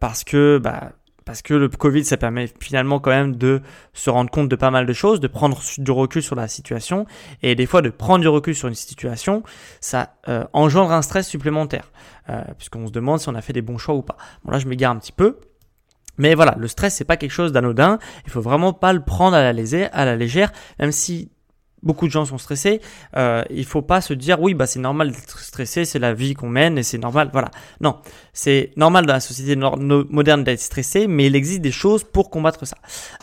parce 0.00 0.22
que 0.24 0.58
bah 0.62 0.92
parce 1.26 1.42
que 1.42 1.52
le 1.52 1.68
Covid, 1.68 2.04
ça 2.04 2.16
permet 2.16 2.48
finalement 2.60 3.00
quand 3.00 3.10
même 3.10 3.34
de 3.34 3.60
se 3.92 4.08
rendre 4.08 4.30
compte 4.30 4.48
de 4.48 4.54
pas 4.54 4.70
mal 4.70 4.86
de 4.86 4.92
choses, 4.92 5.18
de 5.18 5.26
prendre 5.26 5.60
du 5.76 5.90
recul 5.90 6.22
sur 6.22 6.36
la 6.36 6.46
situation, 6.46 7.04
et 7.42 7.56
des 7.56 7.66
fois 7.66 7.82
de 7.82 7.90
prendre 7.90 8.20
du 8.20 8.28
recul 8.28 8.54
sur 8.54 8.68
une 8.68 8.74
situation, 8.74 9.42
ça 9.80 10.14
euh, 10.28 10.44
engendre 10.52 10.92
un 10.92 11.02
stress 11.02 11.26
supplémentaire, 11.26 11.90
euh, 12.30 12.42
puisqu'on 12.56 12.86
se 12.86 12.92
demande 12.92 13.18
si 13.18 13.28
on 13.28 13.34
a 13.34 13.42
fait 13.42 13.52
des 13.52 13.60
bons 13.60 13.76
choix 13.76 13.96
ou 13.96 14.02
pas. 14.02 14.16
Bon 14.44 14.52
là, 14.52 14.60
je 14.60 14.68
m'égare 14.68 14.92
un 14.92 14.98
petit 14.98 15.12
peu, 15.12 15.40
Mais 16.16 16.34
voilà, 16.34 16.54
le 16.58 16.68
stress 16.68 16.94
c'est 16.94 17.04
pas 17.04 17.16
quelque 17.16 17.32
chose 17.32 17.52
d'anodin. 17.52 17.98
Il 18.24 18.30
faut 18.30 18.40
vraiment 18.40 18.72
pas 18.72 18.92
le 18.92 19.00
prendre 19.00 19.36
à 19.36 19.42
la 19.42 19.52
légère, 19.52 19.90
à 19.92 20.04
la 20.04 20.14
légère, 20.14 20.52
même 20.78 20.92
si 20.92 21.32
beaucoup 21.82 22.06
de 22.06 22.12
gens 22.12 22.24
sont 22.24 22.38
stressés, 22.38 22.80
euh, 23.16 23.42
il 23.50 23.64
faut 23.64 23.82
pas 23.82 24.00
se 24.00 24.14
dire 24.14 24.40
oui 24.40 24.54
bah 24.54 24.66
c'est 24.66 24.80
normal 24.80 25.10
d'être 25.12 25.38
stressé, 25.38 25.84
c'est 25.84 25.98
la 25.98 26.14
vie 26.14 26.34
qu'on 26.34 26.48
mène 26.48 26.78
et 26.78 26.82
c'est 26.82 26.98
normal. 26.98 27.30
Voilà, 27.32 27.50
non, 27.80 27.96
c'est 28.32 28.72
normal 28.76 29.06
dans 29.06 29.12
la 29.12 29.20
société 29.20 29.56
moderne 29.56 30.44
d'être 30.44 30.60
stressé, 30.60 31.06
mais 31.06 31.26
il 31.26 31.36
existe 31.36 31.60
des 31.60 31.72
choses 31.72 32.04
pour 32.04 32.30
combattre 32.30 32.66
ça. 32.66 32.76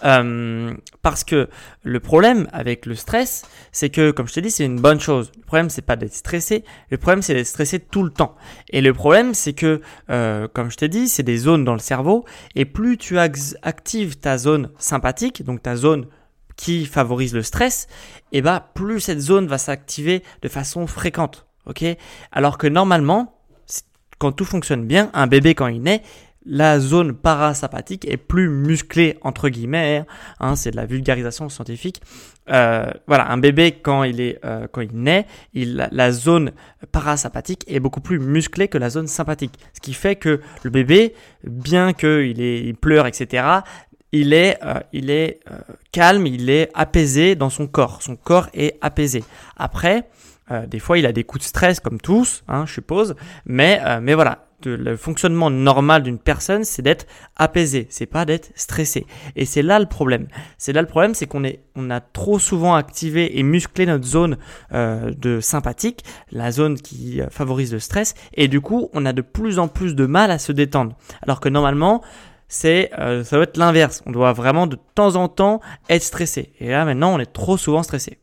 Euh, 0.05 0.73
parce 1.01 1.23
que 1.23 1.49
le 1.83 1.99
problème 1.99 2.47
avec 2.53 2.85
le 2.85 2.95
stress, 2.95 3.43
c'est 3.71 3.89
que 3.89 4.11
comme 4.11 4.27
je 4.27 4.33
t'ai 4.33 4.41
dit, 4.41 4.51
c'est 4.51 4.65
une 4.65 4.79
bonne 4.79 4.99
chose. 4.99 5.31
Le 5.37 5.45
problème 5.45 5.69
c'est 5.69 5.81
pas 5.81 5.95
d'être 5.95 6.13
stressé, 6.13 6.63
le 6.89 6.97
problème 6.97 7.21
c'est 7.21 7.33
d'être 7.33 7.47
stressé 7.47 7.79
tout 7.79 8.03
le 8.03 8.11
temps. 8.11 8.35
Et 8.69 8.81
le 8.81 8.93
problème 8.93 9.33
c'est 9.33 9.53
que 9.53 9.81
euh, 10.09 10.47
comme 10.53 10.71
je 10.71 10.77
t'ai 10.77 10.89
dit, 10.89 11.09
c'est 11.09 11.23
des 11.23 11.37
zones 11.37 11.65
dans 11.65 11.73
le 11.73 11.79
cerveau 11.79 12.25
et 12.55 12.65
plus 12.65 12.97
tu 12.97 13.19
actives 13.19 14.17
ta 14.17 14.37
zone 14.37 14.69
sympathique, 14.77 15.43
donc 15.43 15.61
ta 15.61 15.75
zone 15.75 16.07
qui 16.55 16.85
favorise 16.85 17.33
le 17.33 17.43
stress, 17.43 17.87
et 18.31 18.37
eh 18.37 18.41
bah 18.41 18.59
ben, 18.59 18.65
plus 18.73 18.99
cette 18.99 19.19
zone 19.19 19.47
va 19.47 19.57
s'activer 19.57 20.23
de 20.41 20.47
façon 20.47 20.87
fréquente. 20.87 21.45
Ok? 21.65 21.83
Alors 22.31 22.57
que 22.57 22.67
normalement, 22.67 23.39
quand 24.19 24.31
tout 24.31 24.45
fonctionne 24.45 24.85
bien, 24.85 25.09
un 25.13 25.27
bébé 25.27 25.55
quand 25.55 25.67
il 25.67 25.81
naît, 25.81 26.01
la 26.45 26.79
zone 26.79 27.13
parasympathique 27.13 28.05
est 28.09 28.17
plus 28.17 28.49
musclée 28.49 29.17
entre 29.21 29.49
guillemets. 29.49 30.05
Hein, 30.39 30.55
c'est 30.55 30.71
de 30.71 30.75
la 30.75 30.85
vulgarisation 30.85 31.49
scientifique. 31.49 32.01
Euh, 32.49 32.91
voilà, 33.07 33.31
un 33.31 33.37
bébé 33.37 33.79
quand 33.81 34.03
il 34.03 34.19
est 34.19 34.39
euh, 34.43 34.67
quand 34.69 34.81
il 34.81 34.93
naît, 34.93 35.25
il, 35.53 35.87
la 35.91 36.11
zone 36.11 36.51
parasympathique 36.91 37.63
est 37.67 37.79
beaucoup 37.79 38.01
plus 38.01 38.19
musclée 38.19 38.67
que 38.67 38.77
la 38.77 38.89
zone 38.89 39.07
sympathique. 39.07 39.53
Ce 39.73 39.79
qui 39.79 39.93
fait 39.93 40.17
que 40.17 40.41
le 40.63 40.69
bébé, 40.69 41.13
bien 41.45 41.93
qu'il 41.93 42.39
il 42.39 42.75
pleure, 42.75 43.07
etc., 43.07 43.45
il 44.13 44.31
est, 44.31 44.59
euh, 44.63 44.79
il 44.93 45.09
est 45.09 45.39
euh, 45.51 45.57
calme, 45.91 46.25
il 46.27 46.49
est 46.49 46.69
apaisé 46.75 47.35
dans 47.35 47.49
son 47.49 47.67
corps. 47.67 48.01
Son 48.01 48.15
corps 48.15 48.47
est 48.53 48.77
apaisé. 48.79 49.23
Après, 49.57 50.07
euh, 50.51 50.67
des 50.67 50.79
fois, 50.79 50.99
il 50.99 51.05
a 51.07 51.11
des 51.11 51.23
coups 51.23 51.43
de 51.43 51.47
stress 51.47 51.79
comme 51.79 51.99
tous, 51.99 52.43
hein, 52.47 52.65
je 52.67 52.73
suppose. 52.73 53.15
Mais, 53.45 53.81
mais 54.01 54.13
voilà, 54.13 54.45
le 54.65 54.95
fonctionnement 54.97 55.49
normal 55.49 56.03
d'une 56.03 56.19
personne, 56.19 56.63
c'est 56.63 56.83
d'être 56.83 57.07
apaisé, 57.37 57.87
c'est 57.89 58.05
pas 58.05 58.23
d'être 58.23 58.51
stressé. 58.53 59.07
Et 59.35 59.45
c'est 59.45 59.63
là 59.63 59.79
le 59.79 59.87
problème. 59.87 60.27
C'est 60.59 60.73
là 60.73 60.81
le 60.81 60.87
problème, 60.87 61.15
c'est 61.15 61.25
qu'on 61.25 61.43
est, 61.43 61.61
on 61.75 61.89
a 61.89 61.99
trop 61.99 62.37
souvent 62.37 62.75
activé 62.75 63.39
et 63.39 63.43
musclé 63.43 63.87
notre 63.87 64.05
zone 64.05 64.37
de 64.71 65.39
sympathique, 65.41 66.03
la 66.31 66.51
zone 66.51 66.75
qui 66.75 67.19
favorise 67.31 67.73
le 67.73 67.79
stress, 67.79 68.13
et 68.35 68.47
du 68.47 68.61
coup, 68.61 68.89
on 68.93 69.05
a 69.05 69.11
de 69.11 69.21
plus 69.21 69.59
en 69.59 69.67
plus 69.67 69.95
de 69.95 70.05
mal 70.05 70.29
à 70.29 70.37
se 70.37 70.51
détendre. 70.51 70.95
Alors 71.23 71.39
que 71.39 71.49
normalement, 71.49 72.03
c'est 72.53 72.91
euh, 72.99 73.23
ça 73.23 73.37
doit 73.37 73.45
être 73.45 73.57
l'inverse. 73.57 74.03
On 74.05 74.11
doit 74.11 74.31
vraiment 74.31 74.67
de 74.67 74.77
temps 74.93 75.15
en 75.15 75.27
temps 75.27 75.59
être 75.89 76.03
stressé. 76.03 76.53
Et 76.59 76.69
là 76.69 76.85
maintenant, 76.85 77.15
on 77.15 77.19
est 77.19 77.33
trop 77.33 77.57
souvent 77.57 77.81
stressé. 77.81 78.19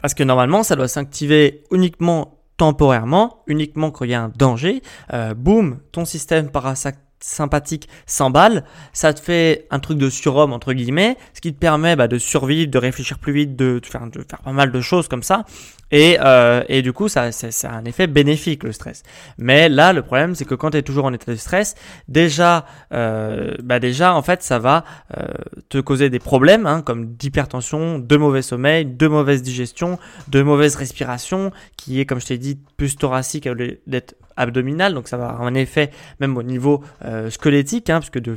Parce 0.00 0.14
que 0.14 0.22
normalement, 0.22 0.62
ça 0.62 0.74
doit 0.74 0.88
s'activer 0.88 1.64
uniquement 1.70 2.38
temporairement, 2.56 3.42
uniquement 3.46 3.90
quand 3.90 4.06
il 4.06 4.12
y 4.12 4.14
a 4.14 4.22
un 4.22 4.32
danger. 4.34 4.82
Euh, 5.12 5.34
boum, 5.34 5.80
ton 5.92 6.06
système 6.06 6.50
parasympathique 6.50 7.90
s'emballe, 8.06 8.64
ça 8.94 9.12
te 9.12 9.20
fait 9.20 9.66
un 9.70 9.80
truc 9.80 9.98
de 9.98 10.08
surhomme 10.08 10.54
entre 10.54 10.72
guillemets, 10.72 11.18
ce 11.34 11.42
qui 11.42 11.52
te 11.52 11.58
permet 11.58 11.94
bah, 11.94 12.08
de 12.08 12.16
survivre, 12.16 12.70
de 12.70 12.78
réfléchir 12.78 13.18
plus 13.18 13.34
vite, 13.34 13.54
de, 13.54 13.82
faire, 13.84 14.06
de 14.06 14.24
faire 14.28 14.40
pas 14.40 14.52
mal 14.52 14.72
de 14.72 14.80
choses 14.80 15.08
comme 15.08 15.22
ça. 15.22 15.44
Et, 15.90 16.18
euh, 16.20 16.62
et 16.68 16.82
du 16.82 16.92
coup, 16.92 17.08
ça, 17.08 17.32
ça, 17.32 17.50
ça, 17.50 17.70
a 17.70 17.74
un 17.74 17.84
effet 17.84 18.06
bénéfique, 18.06 18.64
le 18.64 18.72
stress. 18.72 19.02
Mais 19.38 19.68
là, 19.68 19.92
le 19.92 20.02
problème, 20.02 20.34
c'est 20.34 20.44
que 20.44 20.54
quand 20.54 20.70
tu 20.70 20.78
es 20.78 20.82
toujours 20.82 21.06
en 21.06 21.12
état 21.12 21.32
de 21.32 21.36
stress, 21.36 21.74
déjà, 22.08 22.66
euh, 22.92 23.54
bah 23.62 23.78
déjà, 23.78 24.14
en 24.14 24.22
fait, 24.22 24.42
ça 24.42 24.58
va 24.58 24.84
euh, 25.16 25.26
te 25.68 25.78
causer 25.78 26.10
des 26.10 26.18
problèmes, 26.18 26.66
hein, 26.66 26.82
comme 26.82 27.06
d'hypertension, 27.14 27.98
de 27.98 28.16
mauvais 28.16 28.42
sommeil, 28.42 28.84
de 28.84 29.06
mauvaise 29.06 29.42
digestion, 29.42 29.98
de 30.28 30.42
mauvaise 30.42 30.76
respiration, 30.76 31.52
qui 31.76 32.00
est, 32.00 32.06
comme 32.06 32.20
je 32.20 32.26
t'ai 32.26 32.38
dit, 32.38 32.58
plus 32.76 32.96
thoracique 32.96 33.48
d'être 33.86 34.14
abdominal, 34.36 34.94
donc 34.94 35.08
ça 35.08 35.16
va 35.16 35.30
avoir 35.30 35.42
un 35.42 35.54
effet 35.54 35.90
même 36.20 36.36
au 36.36 36.42
niveau 36.42 36.82
euh, 37.04 37.28
squelettique, 37.28 37.90
hein, 37.90 37.98
parce 38.00 38.10
que 38.10 38.18
de, 38.18 38.36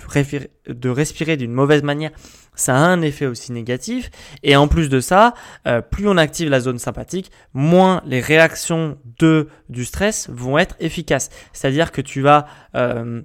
de 0.67 0.89
respirer 0.89 1.37
d'une 1.37 1.53
mauvaise 1.53 1.83
manière, 1.83 2.11
ça 2.55 2.75
a 2.75 2.79
un 2.79 3.01
effet 3.01 3.25
aussi 3.25 3.51
négatif. 3.51 4.11
Et 4.43 4.55
en 4.55 4.67
plus 4.67 4.89
de 4.89 4.99
ça, 4.99 5.33
euh, 5.67 5.81
plus 5.81 6.07
on 6.07 6.17
active 6.17 6.49
la 6.49 6.59
zone 6.59 6.79
sympathique, 6.79 7.31
moins 7.53 8.01
les 8.05 8.19
réactions 8.19 8.97
de 9.19 9.47
du 9.69 9.85
stress 9.85 10.29
vont 10.29 10.57
être 10.57 10.75
efficaces. 10.79 11.29
C'est-à-dire 11.53 11.91
que 11.91 12.01
tu 12.01 12.21
vas 12.21 12.45
euh, 12.75 13.21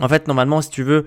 en 0.00 0.08
fait, 0.08 0.26
normalement, 0.26 0.62
si 0.62 0.70
tu 0.70 0.82
veux, 0.82 1.04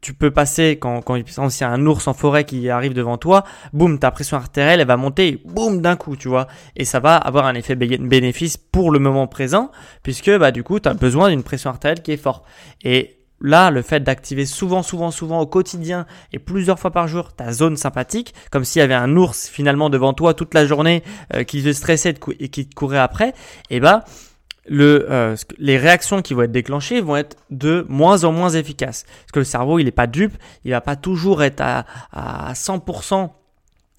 tu 0.00 0.14
peux 0.14 0.32
passer 0.32 0.76
quand, 0.80 1.00
quand 1.00 1.14
il 1.14 1.24
y 1.24 1.64
a 1.64 1.70
un 1.70 1.86
ours 1.86 2.08
en 2.08 2.14
forêt 2.14 2.44
qui 2.44 2.68
arrive 2.68 2.92
devant 2.92 3.16
toi, 3.16 3.44
boum, 3.72 4.00
ta 4.00 4.10
pression 4.10 4.36
artérielle, 4.36 4.80
elle 4.80 4.86
va 4.86 4.96
monter, 4.96 5.40
boum, 5.44 5.80
d'un 5.80 5.94
coup, 5.94 6.16
tu 6.16 6.28
vois. 6.28 6.48
Et 6.74 6.84
ça 6.84 6.98
va 6.98 7.16
avoir 7.16 7.46
un 7.46 7.54
effet 7.54 7.76
bénéfice 7.76 8.56
pour 8.56 8.90
le 8.90 8.98
moment 8.98 9.28
présent, 9.28 9.70
puisque, 10.02 10.36
bah, 10.38 10.50
du 10.50 10.64
coup, 10.64 10.80
tu 10.80 10.88
as 10.88 10.94
besoin 10.94 11.30
d'une 11.30 11.44
pression 11.44 11.70
artérielle 11.70 12.02
qui 12.02 12.12
est 12.12 12.16
forte. 12.16 12.44
Et 12.82 13.21
là, 13.42 13.70
le 13.70 13.82
fait 13.82 14.00
d'activer 14.00 14.46
souvent, 14.46 14.82
souvent, 14.82 15.10
souvent 15.10 15.40
au 15.40 15.46
quotidien 15.46 16.06
et 16.32 16.38
plusieurs 16.38 16.78
fois 16.78 16.90
par 16.90 17.08
jour 17.08 17.32
ta 17.32 17.52
zone 17.52 17.76
sympathique, 17.76 18.34
comme 18.50 18.64
s'il 18.64 18.80
y 18.80 18.82
avait 18.82 18.94
un 18.94 19.16
ours 19.16 19.48
finalement 19.48 19.90
devant 19.90 20.14
toi 20.14 20.32
toute 20.32 20.54
la 20.54 20.64
journée 20.64 21.02
euh, 21.34 21.44
qui 21.44 21.62
te 21.62 21.72
stressait 21.72 22.14
et 22.38 22.48
qui 22.48 22.66
te 22.66 22.74
courait 22.74 22.98
après, 22.98 23.34
eh 23.70 23.80
le, 24.68 25.06
euh, 25.10 25.36
les 25.58 25.76
réactions 25.76 26.22
qui 26.22 26.34
vont 26.34 26.42
être 26.42 26.52
déclenchées 26.52 27.00
vont 27.00 27.16
être 27.16 27.36
de 27.50 27.84
moins 27.88 28.22
en 28.22 28.30
moins 28.30 28.50
efficaces. 28.50 29.04
Parce 29.04 29.32
que 29.32 29.38
le 29.40 29.44
cerveau, 29.44 29.80
il 29.80 29.84
n'est 29.86 29.90
pas 29.90 30.06
dupe, 30.06 30.36
il 30.64 30.70
va 30.70 30.80
pas 30.80 30.94
toujours 30.94 31.42
être 31.42 31.60
à, 31.60 31.84
à 32.12 32.52
100% 32.52 33.30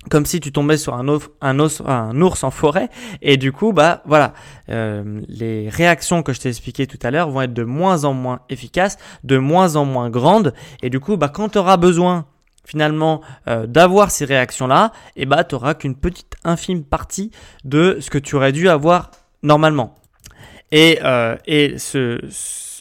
comme 0.10 0.26
si 0.26 0.40
tu 0.40 0.52
tombais 0.52 0.78
sur 0.78 0.94
un, 0.94 1.08
un, 1.42 1.60
un, 1.60 2.22
ours 2.22 2.44
en 2.44 2.52
forêt. 2.52 2.90
Et 3.22 3.38
du 3.38 3.52
coup 3.52 3.74
bah 3.74 4.02
voilà. 4.06 4.34
Euh, 4.70 5.22
les 5.28 5.70
réactions 5.70 6.24
que 6.24 6.34
je 6.34 6.40
t'ai 6.40 6.50
expliquées 6.50 6.88
tout 6.88 7.00
à 7.04 7.12
l'heure 7.12 7.30
vont 7.30 7.42
être 7.42 7.54
de 7.54 7.64
moins 7.64 8.06
en 8.06 8.14
moins 8.14 8.42
efficaces 8.50 8.98
de 9.24 9.38
moins 9.38 9.76
en 9.76 9.86
moins 9.86 10.10
grandes. 10.10 10.54
Et 10.82 10.90
du 10.90 11.00
coup 11.00 11.18
bah 11.18 11.30
quand 11.30 11.50
tu 11.50 11.58
auras 11.58 11.78
besoin 11.78 12.26
finalement 12.66 13.22
euh, 13.48 13.68
d'avoir 13.68 14.10
ces 14.10 14.26
réactions 14.26 14.68
là 14.68 14.94
et 15.16 15.26
bah 15.26 15.44
tu 15.44 15.56
qu'une 15.80 15.96
petite 15.96 16.36
infime 16.44 16.84
partie 16.84 17.32
de 17.66 17.98
ce 18.00 18.10
que 18.10 18.18
tu 18.18 18.36
aurais 18.36 18.52
dû 18.52 18.70
avoir 18.70 19.12
normalement. 19.42 19.96
Et, 20.72 21.00
euh, 21.04 21.36
et 21.46 21.78
ce, 21.78 22.20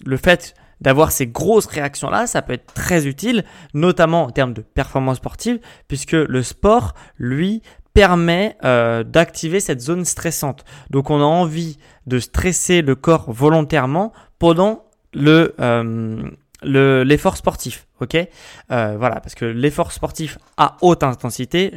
le 0.05 0.17
fait 0.17 0.55
d'avoir 0.83 1.13
ces 1.13 1.27
grosses 1.27 1.67
réactions-là, 1.67 2.27
ça 2.27 2.43
peut 2.43 2.53
être 2.53 2.75
très 2.75 3.07
utile, 3.07 3.45
notamment 3.73 4.25
en 4.25 4.31
termes 4.31 4.53
de 4.53 4.61
performance 4.61 5.17
sportive, 5.17 5.59
puisque 5.89 6.13
le 6.13 6.43
sport, 6.43 6.95
lui, 7.17 7.63
permet 7.95 8.57
euh, 8.65 9.05
d'activer 9.05 9.61
cette 9.61 9.81
zone 9.81 10.05
stressante. 10.05 10.65
Donc 10.91 11.11
on 11.11 11.21
a 11.21 11.25
envie 11.25 11.79
de 12.07 12.19
stresser 12.19 12.83
le 12.83 12.95
corps 12.95 13.31
volontairement 13.33 14.13
pendant 14.39 14.85
le 15.13 15.55
euh, 15.61 16.31
l'effort 16.65 17.37
sportif, 17.37 17.87
ok? 18.01 18.17
Euh, 18.71 18.97
Voilà, 18.99 19.21
parce 19.21 19.35
que 19.35 19.45
l'effort 19.45 19.93
sportif 19.93 20.39
à 20.57 20.77
haute 20.81 21.03
intensité, 21.03 21.73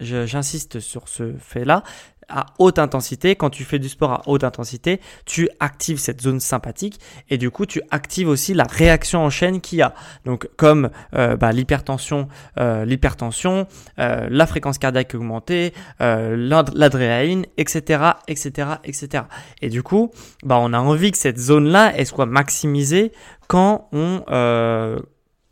j'insiste 0.00 0.80
sur 0.80 1.08
ce 1.08 1.34
fait-là, 1.38 1.82
à 2.30 2.46
haute 2.58 2.78
intensité, 2.78 3.36
quand 3.36 3.50
tu 3.50 3.64
fais 3.64 3.78
du 3.78 3.88
sport 3.88 4.12
à 4.12 4.22
haute 4.26 4.44
intensité, 4.44 5.00
tu 5.26 5.48
actives 5.60 5.98
cette 5.98 6.20
zone 6.20 6.40
sympathique 6.40 7.00
et 7.28 7.38
du 7.38 7.50
coup 7.50 7.66
tu 7.66 7.82
actives 7.90 8.28
aussi 8.28 8.54
la 8.54 8.64
réaction 8.64 9.24
en 9.24 9.30
chaîne 9.30 9.60
qu'il 9.60 9.78
y 9.78 9.82
a. 9.82 9.94
Donc 10.24 10.48
comme 10.56 10.90
euh, 11.14 11.36
bah, 11.36 11.52
l'hypertension, 11.52 12.28
euh, 12.58 12.84
l'hypertension, 12.84 13.66
euh, 13.98 14.28
la 14.30 14.46
fréquence 14.46 14.78
cardiaque 14.78 15.14
augmentée, 15.14 15.72
l'adrénaline, 15.98 17.46
etc., 17.56 18.12
etc., 18.28 18.68
etc. 18.84 19.24
Et 19.62 19.68
du 19.68 19.82
coup, 19.82 20.10
bah, 20.42 20.58
on 20.60 20.72
a 20.72 20.78
envie 20.78 21.10
que 21.10 21.18
cette 21.18 21.38
zone-là 21.38 21.92
elle 21.96 22.06
soit 22.06 22.26
maximisée 22.26 23.12
quand 23.48 23.88
on 23.92 24.22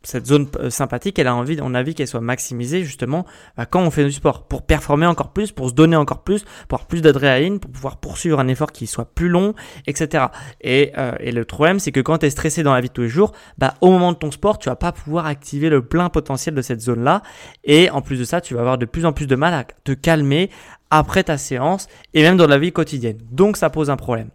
cette 0.08 0.26
zone 0.26 0.46
euh, 0.58 0.70
sympathique, 0.70 1.18
elle 1.18 1.26
a 1.26 1.34
envie, 1.34 1.58
on 1.60 1.74
a 1.74 1.80
envie 1.80 1.94
qu'elle 1.94 2.08
soit 2.08 2.22
maximisée 2.22 2.82
justement 2.82 3.26
bah, 3.58 3.66
quand 3.66 3.82
on 3.82 3.90
fait 3.90 4.04
du 4.04 4.12
sport, 4.12 4.44
pour 4.44 4.62
performer 4.62 5.04
encore 5.04 5.34
plus, 5.34 5.52
pour 5.52 5.68
se 5.68 5.74
donner 5.74 5.96
encore 5.96 6.22
plus, 6.22 6.44
pour 6.66 6.78
avoir 6.78 6.86
plus 6.86 7.02
d'adrénaline, 7.02 7.60
pour 7.60 7.70
pouvoir 7.70 7.98
poursuivre 7.98 8.40
un 8.40 8.48
effort 8.48 8.72
qui 8.72 8.86
soit 8.86 9.04
plus 9.04 9.28
long, 9.28 9.54
etc. 9.86 10.28
Et, 10.62 10.92
euh, 10.96 11.12
et 11.20 11.30
le 11.30 11.44
problème, 11.44 11.78
c'est 11.78 11.92
que 11.92 12.00
quand 12.00 12.16
tu 12.16 12.26
es 12.26 12.30
stressé 12.30 12.62
dans 12.62 12.72
la 12.72 12.80
vie 12.80 12.88
de 12.88 12.94
tous 12.94 13.02
les 13.02 13.08
jours, 13.10 13.32
bah, 13.58 13.74
au 13.82 13.90
moment 13.90 14.12
de 14.12 14.16
ton 14.16 14.30
sport, 14.30 14.58
tu 14.58 14.70
vas 14.70 14.76
pas 14.76 14.92
pouvoir 14.92 15.26
activer 15.26 15.68
le 15.68 15.84
plein 15.84 16.08
potentiel 16.08 16.54
de 16.54 16.62
cette 16.62 16.80
zone-là. 16.80 17.22
Et 17.64 17.90
en 17.90 18.00
plus 18.00 18.18
de 18.18 18.24
ça, 18.24 18.40
tu 18.40 18.54
vas 18.54 18.60
avoir 18.60 18.78
de 18.78 18.86
plus 18.86 19.04
en 19.04 19.12
plus 19.12 19.26
de 19.26 19.36
mal 19.36 19.52
à 19.52 19.64
te 19.84 19.92
calmer 19.92 20.48
après 20.88 21.24
ta 21.24 21.36
séance 21.36 21.86
et 22.14 22.22
même 22.22 22.38
dans 22.38 22.46
la 22.46 22.58
vie 22.58 22.72
quotidienne. 22.72 23.18
Donc 23.30 23.58
ça 23.58 23.68
pose 23.68 23.90
un 23.90 23.96
problème. 23.96 24.30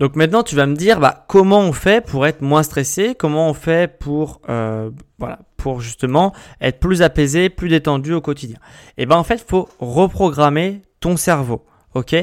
Donc 0.00 0.14
maintenant, 0.14 0.42
tu 0.42 0.54
vas 0.54 0.66
me 0.66 0.76
dire, 0.76 1.00
bah, 1.00 1.24
comment 1.28 1.60
on 1.60 1.72
fait 1.72 2.04
pour 2.04 2.26
être 2.26 2.40
moins 2.40 2.62
stressé? 2.62 3.14
Comment 3.16 3.50
on 3.50 3.54
fait 3.54 3.98
pour, 3.98 4.40
euh, 4.48 4.90
voilà, 5.18 5.40
pour 5.56 5.80
justement 5.80 6.32
être 6.60 6.78
plus 6.78 7.02
apaisé, 7.02 7.48
plus 7.48 7.68
détendu 7.68 8.12
au 8.12 8.20
quotidien? 8.20 8.58
Et 8.96 9.02
eh 9.02 9.06
ben 9.06 9.16
en 9.16 9.24
fait, 9.24 9.36
il 9.36 9.48
faut 9.48 9.68
reprogrammer 9.80 10.82
ton 11.00 11.16
cerveau. 11.16 11.64
Ok, 11.94 12.14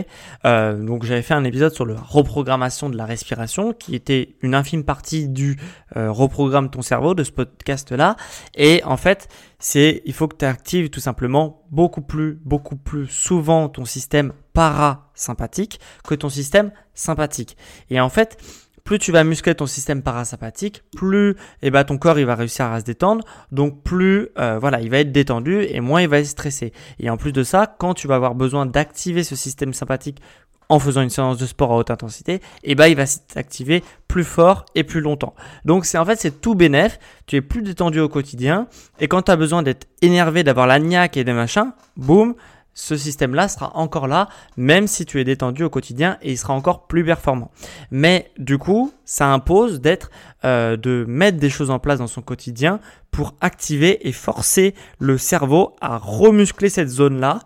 euh, 0.46 0.78
donc 0.78 1.04
j'avais 1.04 1.24
fait 1.24 1.34
un 1.34 1.44
épisode 1.44 1.74
sur 1.74 1.88
la 1.88 2.00
reprogrammation 2.00 2.88
de 2.88 2.96
la 2.96 3.06
respiration, 3.06 3.74
qui 3.74 3.96
était 3.96 4.36
une 4.42 4.54
infime 4.54 4.84
partie 4.84 5.28
du 5.28 5.58
euh, 5.98 6.12
reprogramme 6.12 6.70
ton 6.70 6.84
cerveau 6.84 7.16
de 7.16 7.24
ce 7.24 7.32
podcast-là. 7.32 8.16
Et 8.54 8.84
en 8.86 8.96
fait, 8.96 9.28
c'est 9.58 10.04
il 10.06 10.14
faut 10.14 10.28
que 10.28 10.38
tu 10.38 10.46
actives 10.46 10.92
tout 10.92 11.00
simplement 11.00 11.64
beaucoup 11.72 12.04
plus, 12.04 12.40
beaucoup 12.46 12.76
plus 12.76 13.08
souvent 13.08 13.68
ton 13.68 13.86
système 13.86 14.34
parasympathique 14.56 15.80
que 16.08 16.16
ton 16.16 16.30
système 16.30 16.72
sympathique. 16.96 17.58
Et 17.92 18.00
en 18.00 18.10
fait, 18.10 18.38
plus 18.86 19.00
tu 19.00 19.12
vas 19.12 19.24
muscler 19.24 19.56
ton 19.56 19.66
système 19.66 20.02
parasympathique, 20.02 20.84
plus 20.96 21.36
eh 21.62 21.72
ben, 21.72 21.84
ton 21.84 21.98
corps 21.98 22.20
il 22.20 22.26
va 22.26 22.36
réussir 22.36 22.66
à 22.66 22.80
se 22.80 22.86
détendre, 22.86 23.26
donc 23.52 23.84
plus 23.84 24.30
euh, 24.38 24.58
voilà, 24.60 24.80
il 24.80 24.90
va 24.90 25.00
être 25.00 25.12
détendu 25.12 25.64
et 25.64 25.82
moins 25.82 26.02
il 26.02 26.08
va 26.08 26.20
être 26.20 26.28
stressé. 26.28 26.72
Et 27.00 27.10
en 27.10 27.18
plus 27.18 27.32
de 27.32 27.44
ça, 27.44 27.76
quand 27.80 27.94
tu 27.96 28.08
vas 28.08 28.16
avoir 28.16 28.36
besoin 28.36 28.66
d'activer 28.66 29.24
ce 29.24 29.36
système 29.36 29.74
sympathique 29.74 30.22
en 30.70 30.80
faisant 30.80 31.02
une 31.02 31.10
séance 31.10 31.38
de 31.38 31.46
sport 31.46 31.74
à 31.74 31.78
haute 31.78 31.92
intensité, 31.92 32.42
eh 32.64 32.76
ben 32.76 32.88
il 32.88 32.96
va 32.96 33.06
s'activer 33.06 33.84
plus 34.08 34.24
fort 34.24 34.66
et 34.76 34.84
plus 34.84 35.02
longtemps. 35.02 35.34
Donc 35.64 35.86
c'est 35.86 35.98
en 35.98 36.06
fait 36.06 36.20
c'est 36.20 36.42
tout 36.42 36.56
bénéf, 36.56 37.00
tu 37.26 37.36
es 37.36 37.42
plus 37.42 37.64
détendu 37.64 38.00
au 38.00 38.10
quotidien 38.10 38.68
et 39.00 39.08
quand 39.08 39.24
tu 39.24 39.32
as 39.32 39.36
besoin 39.36 39.64
d'être 39.64 39.88
énervé, 40.04 40.44
d'avoir 40.44 40.68
la 40.68 40.80
niaque 40.80 41.18
et 41.18 41.24
des 41.24 41.34
machins, 41.34 41.72
boum, 41.98 42.36
ce 42.76 42.98
système-là 42.98 43.48
sera 43.48 43.76
encore 43.76 44.08
là, 44.08 44.28
même 44.58 44.86
si 44.86 45.06
tu 45.06 45.20
es 45.20 45.24
détendu 45.24 45.64
au 45.64 45.70
quotidien 45.70 46.18
et 46.22 46.34
il 46.34 46.38
sera 46.38 46.54
encore 46.54 46.86
plus 46.86 47.04
performant. 47.04 47.50
Mais 47.90 48.32
du 48.38 48.58
coup, 48.60 48.94
ça 49.06 49.32
impose 49.32 49.82
d'être, 49.82 50.12
euh, 50.44 50.78
de 50.78 51.06
mettre 51.08 51.40
des 51.40 51.50
choses 51.50 51.72
en 51.72 51.80
place 51.80 52.00
dans 52.00 52.08
son 52.08 52.22
quotidien 52.22 52.80
pour 53.10 53.34
activer 53.40 54.08
et 54.08 54.12
forcer 54.12 54.76
le 55.00 55.18
cerveau 55.18 55.76
à 55.80 55.98
remuscler 55.98 56.70
cette 56.70 56.90
zone-là 56.90 57.40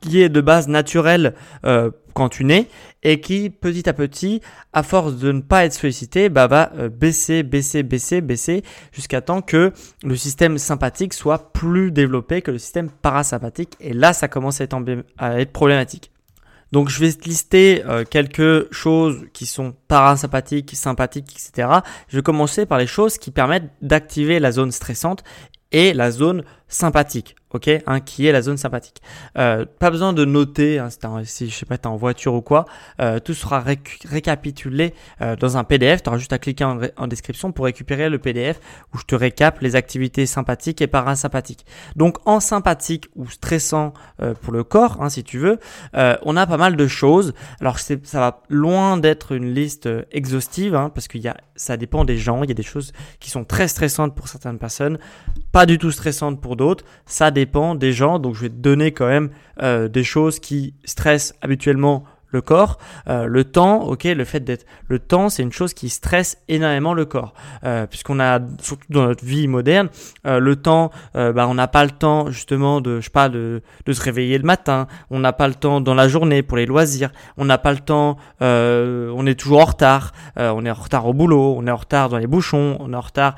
qui 0.00 0.20
est 0.20 0.28
de 0.28 0.40
base 0.40 0.68
naturelle 0.68 1.34
euh, 1.64 1.90
quand 2.14 2.28
tu 2.28 2.44
nais 2.44 2.68
et 3.02 3.20
qui 3.20 3.50
petit 3.50 3.88
à 3.88 3.92
petit, 3.92 4.40
à 4.72 4.82
force 4.82 5.16
de 5.16 5.30
ne 5.32 5.40
pas 5.40 5.64
être 5.64 5.74
sollicité, 5.74 6.28
bah, 6.28 6.46
va 6.46 6.72
euh, 6.76 6.88
baisser, 6.88 7.42
baisser, 7.42 7.82
baisser, 7.82 8.20
baisser 8.20 8.62
jusqu'à 8.92 9.20
temps 9.20 9.42
que 9.42 9.72
le 10.02 10.16
système 10.16 10.58
sympathique 10.58 11.14
soit 11.14 11.52
plus 11.52 11.92
développé 11.92 12.42
que 12.42 12.50
le 12.50 12.58
système 12.58 12.90
parasympathique. 12.90 13.74
Et 13.80 13.92
là, 13.92 14.12
ça 14.12 14.28
commence 14.28 14.60
à 14.60 14.64
être, 14.64 15.52
problématique. 15.52 16.10
Donc 16.72 16.88
je 16.88 16.98
vais 16.98 17.12
te 17.12 17.28
lister 17.28 17.84
euh, 17.86 18.04
quelques 18.04 18.72
choses 18.72 19.26
qui 19.32 19.46
sont 19.46 19.74
parasympathiques, 19.86 20.74
sympathiques, 20.74 21.32
etc. 21.32 21.68
Je 22.08 22.16
vais 22.16 22.22
commencer 22.22 22.66
par 22.66 22.78
les 22.78 22.88
choses 22.88 23.18
qui 23.18 23.30
permettent 23.30 23.70
d'activer 23.82 24.40
la 24.40 24.50
zone 24.50 24.72
stressante 24.72 25.22
et 25.70 25.92
la 25.92 26.10
zone 26.10 26.42
sympathique 26.68 27.36
ok, 27.56 27.70
hein, 27.86 28.00
qui 28.00 28.26
est 28.26 28.32
la 28.32 28.42
zone 28.42 28.56
sympathique. 28.56 29.00
Euh, 29.38 29.64
pas 29.78 29.90
besoin 29.90 30.12
de 30.12 30.24
noter, 30.24 30.78
hein, 30.78 30.88
si, 31.24 31.48
je 31.48 31.54
sais 31.54 31.66
pas, 31.66 31.76
es 31.76 31.86
en 31.86 31.96
voiture 31.96 32.34
ou 32.34 32.42
quoi, 32.42 32.66
euh, 33.00 33.18
tout 33.18 33.34
sera 33.34 33.64
récapitulé 34.04 34.94
euh, 35.20 35.36
dans 35.36 35.56
un 35.56 35.64
PDF. 35.64 36.02
Tu 36.02 36.08
auras 36.08 36.18
juste 36.18 36.32
à 36.32 36.38
cliquer 36.38 36.64
en, 36.64 37.06
description 37.06 37.52
pour 37.52 37.64
récupérer 37.64 38.08
le 38.08 38.18
PDF 38.18 38.60
où 38.92 38.98
je 38.98 39.04
te 39.04 39.14
récap 39.14 39.60
les 39.60 39.76
activités 39.76 40.26
sympathiques 40.26 40.82
et 40.82 40.86
parasympathiques. 40.86 41.64
Donc 41.94 42.18
en 42.26 42.40
sympathique 42.40 43.08
ou 43.14 43.28
stressant 43.30 43.94
pour 44.42 44.52
le 44.52 44.64
corps, 44.64 44.98
hein, 45.00 45.08
si 45.08 45.22
tu 45.22 45.38
veux, 45.38 45.58
on 45.94 46.36
a 46.36 46.46
pas 46.46 46.56
mal 46.56 46.76
de 46.76 46.86
choses. 46.86 47.32
Alors 47.60 47.78
ça 47.78 47.96
va 48.14 48.42
loin 48.48 48.96
d'être 48.96 49.32
une 49.32 49.54
liste 49.54 49.88
exhaustive, 50.10 50.74
hein, 50.74 50.90
parce 50.92 51.06
que 51.06 51.18
y 51.18 51.28
a, 51.28 51.36
ça 51.54 51.76
dépend 51.76 52.04
des 52.04 52.18
gens. 52.18 52.42
Il 52.42 52.48
y 52.48 52.52
a 52.52 52.54
des 52.54 52.62
choses 52.62 52.92
qui 53.20 53.30
sont 53.30 53.44
très 53.44 53.68
stressantes 53.68 54.14
pour 54.16 54.26
certaines 54.28 54.58
personnes, 54.58 54.98
pas 55.52 55.64
du 55.64 55.78
tout 55.78 55.92
stressantes 55.92 56.40
pour 56.40 56.55
d'autres. 56.56 56.84
Ça 57.04 57.30
dépend 57.30 57.74
des 57.74 57.92
gens, 57.92 58.18
donc 58.18 58.34
je 58.34 58.42
vais 58.42 58.48
te 58.48 58.54
donner 58.54 58.92
quand 58.92 59.06
même 59.06 59.30
euh, 59.62 59.88
des 59.88 60.04
choses 60.04 60.40
qui 60.40 60.74
stressent 60.84 61.34
habituellement 61.42 62.04
le 62.28 62.40
corps. 62.40 62.78
Euh, 63.08 63.26
le 63.26 63.44
temps, 63.44 63.82
ok, 63.82 64.04
le 64.04 64.24
fait 64.24 64.40
d'être 64.40 64.66
le 64.88 64.98
temps, 64.98 65.28
c'est 65.28 65.42
une 65.42 65.52
chose 65.52 65.74
qui 65.74 65.88
stresse 65.88 66.38
énormément 66.48 66.94
le 66.94 67.04
corps, 67.04 67.34
euh, 67.64 67.86
puisqu'on 67.86 68.20
a 68.20 68.40
surtout 68.60 68.86
dans 68.90 69.06
notre 69.06 69.24
vie 69.24 69.48
moderne, 69.48 69.88
euh, 70.26 70.38
le 70.38 70.56
temps, 70.56 70.90
bah, 71.14 71.46
on 71.48 71.54
n'a 71.54 71.68
pas 71.68 71.84
le 71.84 71.90
temps 71.90 72.30
justement 72.30 72.80
de, 72.80 73.00
je 73.00 73.06
sais 73.06 73.10
pas, 73.10 73.28
de, 73.28 73.62
de 73.84 73.92
se 73.92 74.00
réveiller 74.02 74.38
le 74.38 74.44
matin. 74.44 74.86
On 75.10 75.18
n'a 75.18 75.32
pas 75.32 75.48
le 75.48 75.54
temps 75.54 75.80
dans 75.80 75.94
la 75.94 76.08
journée 76.08 76.42
pour 76.42 76.56
les 76.56 76.66
loisirs. 76.66 77.10
On 77.36 77.44
n'a 77.44 77.58
pas 77.58 77.72
le 77.72 77.78
temps. 77.78 78.16
On 78.40 79.26
est 79.26 79.34
toujours 79.34 79.60
en 79.60 79.64
retard. 79.64 80.12
on 80.36 80.64
est 80.64 80.70
en 80.70 80.74
retard 80.74 81.06
au 81.06 81.12
boulot. 81.12 81.56
On 81.58 81.66
est 81.66 81.70
en 81.70 81.76
retard 81.76 82.08
dans 82.08 82.18
les 82.18 82.26
bouchons. 82.26 82.76
On 82.80 82.92
est 82.92 82.96
en 82.96 83.00
retard 83.00 83.36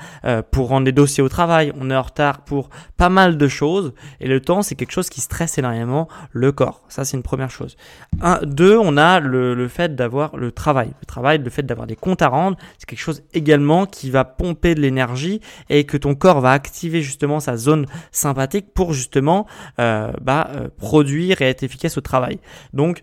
pour 0.51 0.69
rendre 0.69 0.85
des 0.85 0.93
dossiers 0.93 1.23
au 1.23 1.29
travail. 1.29 1.73
On 1.81 1.91
est 1.91 1.97
en 1.97 2.03
retard 2.03 2.41
pour 2.41 2.69
pas 2.97 3.09
mal 3.09 3.39
de 3.39 3.49
choses. 3.49 3.93
Et 4.21 4.29
le 4.29 4.41
temps, 4.41 4.63
c'est 4.63 4.75
quelque 4.75 4.93
chose 4.93 5.09
qui 5.09 5.21
stresse 5.21 5.59
énormément 5.59 6.09
le 6.33 6.53
corps. 6.53 6.83
Ça, 6.89 7.05
c'est 7.05 7.17
une 7.17 7.23
première 7.23 7.51
chose. 7.51 7.77
Un, 8.21 8.41
deux, 8.43 8.78
on 8.79 8.97
a 8.97 9.21
le, 9.21 9.69
fait 9.69 9.95
d'avoir 9.95 10.37
le 10.37 10.53
travail. 10.53 10.91
Le 11.01 11.07
travail, 11.07 11.39
le 11.39 11.51
fait 11.51 11.63
d'avoir 11.63 11.87
des 11.87 11.97
comptes 11.97 12.23
à 12.23 12.29
rendre, 12.29 12.57
c'est 12.79 12.87
quelque 12.87 13.01
chose 13.01 13.23
également 13.35 13.87
qui 13.87 14.11
va 14.11 14.25
pomper 14.25 14.75
de 14.75 14.81
l'énergie 14.81 15.41
et 15.69 15.85
que 15.85 15.97
ton 15.97 16.15
corps 16.15 16.41
va 16.41 16.53
activer 16.53 17.03
justement 17.03 17.41
sa 17.41 17.57
zone 17.57 17.87
sympathique 18.13 18.73
pour 18.75 18.93
justement 18.93 19.47
euh, 19.79 20.13
bah, 20.21 20.51
euh, 20.55 20.69
produire 20.77 21.43
et 21.43 21.47
être 21.47 21.63
efficace 21.63 21.99
au 21.99 22.01
travail. 22.01 22.39
Donc, 22.73 23.03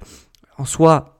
en 0.58 0.66
soi, 0.66 1.15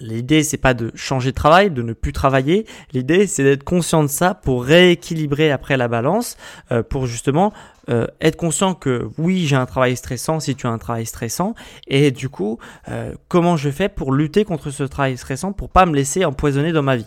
L'idée, 0.00 0.42
c'est 0.42 0.58
pas 0.58 0.74
de 0.74 0.90
changer 0.94 1.30
de 1.30 1.36
travail, 1.36 1.70
de 1.70 1.82
ne 1.82 1.92
plus 1.92 2.12
travailler. 2.12 2.66
L'idée, 2.92 3.26
c'est 3.26 3.44
d'être 3.44 3.62
conscient 3.62 4.02
de 4.02 4.08
ça 4.08 4.34
pour 4.34 4.64
rééquilibrer 4.64 5.52
après 5.52 5.76
la 5.76 5.86
balance, 5.86 6.36
euh, 6.72 6.82
pour 6.82 7.06
justement 7.06 7.52
euh, 7.88 8.06
être 8.20 8.36
conscient 8.36 8.74
que 8.74 9.08
oui, 9.18 9.46
j'ai 9.46 9.56
un 9.56 9.66
travail 9.66 9.96
stressant 9.96 10.40
si 10.40 10.56
tu 10.56 10.66
as 10.66 10.70
un 10.70 10.78
travail 10.78 11.06
stressant, 11.06 11.54
et 11.86 12.10
du 12.10 12.28
coup, 12.28 12.58
euh, 12.88 13.14
comment 13.28 13.56
je 13.56 13.70
fais 13.70 13.88
pour 13.88 14.12
lutter 14.12 14.44
contre 14.44 14.70
ce 14.70 14.82
travail 14.82 15.16
stressant 15.16 15.52
pour 15.52 15.68
pas 15.68 15.86
me 15.86 15.94
laisser 15.94 16.24
empoisonner 16.24 16.72
dans 16.72 16.82
ma 16.82 16.96
vie? 16.96 17.06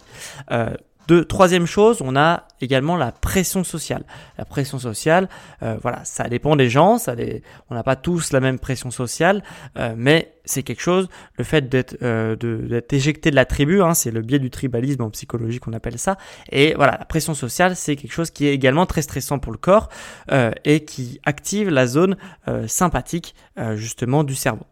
De, 1.07 1.21
troisième 1.21 1.65
chose, 1.65 2.01
on 2.01 2.17
a 2.17 2.43
également 2.59 2.97
la 2.97 3.13
pression 3.13 3.63
sociale. 3.63 4.03
La 4.37 4.43
pression 4.43 4.77
sociale, 4.77 5.29
euh, 5.63 5.77
voilà, 5.81 6.03
ça 6.03 6.27
dépend 6.27 6.55
des 6.55 6.69
gens, 6.69 6.97
ça 6.97 7.15
on 7.69 7.75
n'a 7.75 7.83
pas 7.83 7.95
tous 7.95 8.33
la 8.33 8.41
même 8.41 8.59
pression 8.59 8.91
sociale, 8.91 9.41
euh, 9.77 9.93
mais 9.95 10.33
c'est 10.43 10.63
quelque 10.63 10.81
chose, 10.81 11.07
le 11.37 11.43
fait 11.45 11.69
d'être 11.69 11.97
euh, 12.01 12.35
éjecté 12.91 13.31
de 13.31 13.35
la 13.35 13.45
tribu, 13.45 13.81
hein, 13.81 13.93
c'est 13.93 14.11
le 14.11 14.21
biais 14.21 14.39
du 14.39 14.49
tribalisme 14.49 15.01
en 15.01 15.09
psychologie 15.09 15.59
qu'on 15.59 15.73
appelle 15.73 15.97
ça, 15.97 16.17
et 16.51 16.73
voilà, 16.75 16.97
la 16.99 17.05
pression 17.05 17.33
sociale, 17.33 17.77
c'est 17.77 17.95
quelque 17.95 18.13
chose 18.13 18.31
qui 18.31 18.45
est 18.45 18.53
également 18.53 18.85
très 18.85 19.01
stressant 19.01 19.39
pour 19.39 19.51
le 19.51 19.57
corps 19.57 19.89
et 20.65 20.83
qui 20.85 21.19
active 21.25 21.69
la 21.69 21.87
zone 21.87 22.17
sympathique 22.67 23.35
justement 23.75 24.23
du 24.23 24.35
cerveau. 24.35 24.65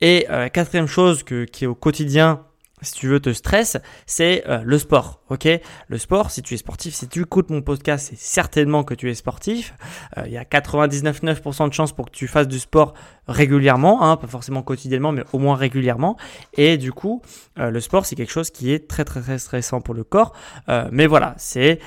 Et 0.00 0.26
quatrième 0.52 0.86
chose 0.86 1.22
qui 1.22 1.64
est 1.64 1.66
au 1.66 1.74
quotidien 1.74 2.42
si 2.82 2.92
tu 2.92 3.08
veux 3.08 3.20
te 3.20 3.32
stress, 3.32 3.78
c'est 4.04 4.44
euh, 4.48 4.60
le 4.62 4.78
sport. 4.78 5.22
Ok, 5.30 5.48
le 5.88 5.98
sport. 5.98 6.30
Si 6.30 6.42
tu 6.42 6.52
es 6.52 6.56
sportif, 6.58 6.94
si 6.94 7.08
tu 7.08 7.22
écoutes 7.22 7.48
mon 7.48 7.62
podcast, 7.62 8.08
c'est 8.10 8.18
certainement 8.18 8.84
que 8.84 8.92
tu 8.92 9.10
es 9.10 9.14
sportif. 9.14 9.74
Euh, 10.18 10.24
il 10.26 10.32
y 10.32 10.36
a 10.36 10.44
99,9% 10.44 11.68
de 11.68 11.72
chances 11.72 11.92
pour 11.92 12.04
que 12.04 12.10
tu 12.10 12.28
fasses 12.28 12.46
du 12.46 12.58
sport 12.58 12.92
régulièrement, 13.28 14.02
hein, 14.02 14.18
pas 14.18 14.26
forcément 14.26 14.62
quotidiennement, 14.62 15.10
mais 15.10 15.24
au 15.32 15.38
moins 15.38 15.56
régulièrement. 15.56 16.18
Et 16.52 16.76
du 16.76 16.92
coup, 16.92 17.22
euh, 17.58 17.70
le 17.70 17.80
sport, 17.80 18.04
c'est 18.04 18.14
quelque 18.14 18.30
chose 18.30 18.50
qui 18.50 18.70
est 18.70 18.86
très 18.86 19.06
très 19.06 19.22
très 19.22 19.38
stressant 19.38 19.80
pour 19.80 19.94
le 19.94 20.04
corps. 20.04 20.34
mais 20.92 21.06
voilà, 21.06 21.34
c'est 21.38 21.80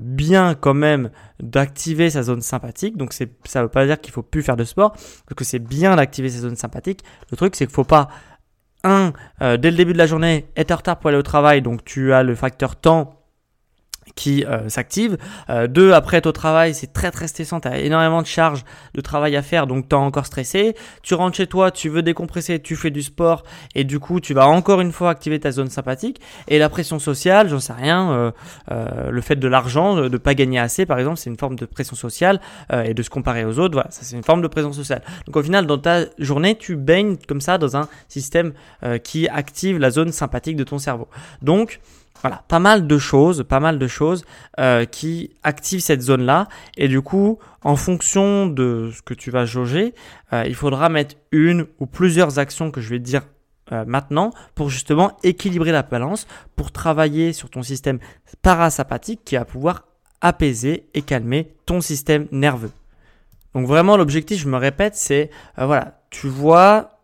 bien 0.00 0.54
quand 0.54 0.74
même 0.74 1.10
d'activer 1.40 2.08
sa 2.08 2.22
zone 2.22 2.40
sympathique. 2.40 2.96
Donc 2.96 3.12
c'est, 3.12 3.30
ça 3.44 3.62
veut 3.62 3.68
pas 3.68 3.84
dire 3.84 4.00
qu'il 4.00 4.12
faut 4.12 4.22
plus 4.22 4.42
faire 4.42 4.56
de 4.56 4.64
sport, 4.64 4.92
parce 4.92 5.34
que 5.36 5.44
c'est 5.44 5.58
bien 5.58 5.96
d'activer 5.96 6.30
sa 6.30 6.38
zone 6.38 6.56
sympathique. 6.56 7.00
Le 7.32 7.36
truc, 7.36 7.56
c'est 7.56 7.66
qu'il 7.66 7.74
faut 7.74 7.84
pas 7.84 8.08
euh, 9.42 9.56
dès 9.56 9.70
le 9.70 9.76
début 9.76 9.92
de 9.92 9.98
la 9.98 10.06
journée, 10.06 10.46
être 10.56 10.70
en 10.72 10.76
retard 10.76 10.98
pour 10.98 11.08
aller 11.08 11.18
au 11.18 11.22
travail, 11.22 11.62
donc 11.62 11.84
tu 11.84 12.12
as 12.12 12.22
le 12.22 12.34
facteur 12.34 12.76
temps 12.76 13.15
qui 14.16 14.44
euh, 14.44 14.68
s'active. 14.68 15.18
Euh, 15.50 15.68
deux, 15.68 15.92
après 15.92 16.16
être 16.16 16.26
au 16.26 16.32
travail, 16.32 16.74
c'est 16.74 16.92
très 16.92 17.10
très 17.10 17.28
stressant, 17.28 17.60
tu 17.60 17.68
as 17.68 17.78
énormément 17.78 18.22
de 18.22 18.26
charges 18.26 18.64
de 18.94 19.00
travail 19.00 19.36
à 19.36 19.42
faire, 19.42 19.66
donc 19.66 19.88
tu 19.88 19.94
es 19.94 19.98
encore 19.98 20.26
stressé. 20.26 20.74
Tu 21.02 21.14
rentres 21.14 21.36
chez 21.36 21.46
toi, 21.46 21.70
tu 21.70 21.88
veux 21.90 22.02
décompresser, 22.02 22.58
tu 22.58 22.74
fais 22.74 22.90
du 22.90 23.02
sport, 23.02 23.44
et 23.74 23.84
du 23.84 24.00
coup 24.00 24.18
tu 24.18 24.34
vas 24.34 24.48
encore 24.48 24.80
une 24.80 24.90
fois 24.90 25.10
activer 25.10 25.38
ta 25.38 25.52
zone 25.52 25.68
sympathique. 25.68 26.20
Et 26.48 26.58
la 26.58 26.68
pression 26.68 26.98
sociale, 26.98 27.48
j'en 27.48 27.60
sais 27.60 27.74
rien, 27.74 28.32
euh, 28.70 29.10
le 29.10 29.20
fait 29.20 29.36
de 29.36 29.48
l'argent, 29.48 29.96
de 29.96 30.08
ne 30.08 30.16
pas 30.16 30.34
gagner 30.34 30.58
assez 30.58 30.86
par 30.86 30.98
exemple, 30.98 31.18
c'est 31.18 31.30
une 31.30 31.36
forme 31.36 31.56
de 31.56 31.66
pression 31.66 31.94
sociale, 31.94 32.40
et 32.72 32.94
de 32.94 33.02
se 33.02 33.10
comparer 33.10 33.44
aux 33.44 33.58
autres, 33.58 33.74
voilà, 33.74 33.90
ça 33.90 34.00
c'est 34.02 34.16
une 34.16 34.24
forme 34.24 34.40
de 34.40 34.48
pression 34.48 34.72
sociale. 34.72 35.02
Donc 35.26 35.36
au 35.36 35.42
final, 35.42 35.66
dans 35.66 35.78
ta 35.78 36.06
journée, 36.18 36.56
tu 36.56 36.76
baignes 36.76 37.18
comme 37.28 37.42
ça 37.42 37.58
dans 37.58 37.76
un 37.76 37.88
système 38.08 38.54
qui 39.04 39.28
active 39.28 39.78
la 39.78 39.90
zone 39.90 40.10
sympathique 40.10 40.56
de 40.56 40.64
ton 40.64 40.78
cerveau. 40.78 41.08
Donc, 41.42 41.80
voilà, 42.22 42.44
pas 42.48 42.58
mal 42.58 42.86
de 42.86 42.98
choses, 42.98 43.44
pas 43.48 43.60
mal 43.60 43.78
de 43.78 43.86
choses 43.86 44.24
euh, 44.58 44.84
qui 44.84 45.30
activent 45.42 45.80
cette 45.80 46.02
zone-là. 46.02 46.48
Et 46.76 46.88
du 46.88 47.00
coup, 47.00 47.38
en 47.62 47.76
fonction 47.76 48.46
de 48.46 48.90
ce 48.94 49.02
que 49.02 49.14
tu 49.14 49.30
vas 49.30 49.44
jauger, 49.44 49.94
euh, 50.32 50.44
il 50.46 50.54
faudra 50.54 50.88
mettre 50.88 51.16
une 51.32 51.66
ou 51.78 51.86
plusieurs 51.86 52.38
actions 52.38 52.70
que 52.70 52.80
je 52.80 52.90
vais 52.90 52.98
te 52.98 53.04
dire 53.04 53.22
euh, 53.72 53.84
maintenant 53.86 54.30
pour 54.54 54.70
justement 54.70 55.16
équilibrer 55.22 55.72
la 55.72 55.82
balance, 55.82 56.26
pour 56.54 56.72
travailler 56.72 57.32
sur 57.32 57.50
ton 57.50 57.62
système 57.62 57.98
parasympathique 58.42 59.20
qui 59.24 59.36
va 59.36 59.44
pouvoir 59.44 59.84
apaiser 60.20 60.88
et 60.94 61.02
calmer 61.02 61.54
ton 61.66 61.80
système 61.80 62.26
nerveux. 62.30 62.72
Donc 63.54 63.66
vraiment 63.66 63.96
l'objectif, 63.96 64.40
je 64.40 64.48
me 64.48 64.56
répète, 64.56 64.94
c'est 64.94 65.30
voilà, 65.56 66.00
tu 66.10 66.28
vois 66.28 66.96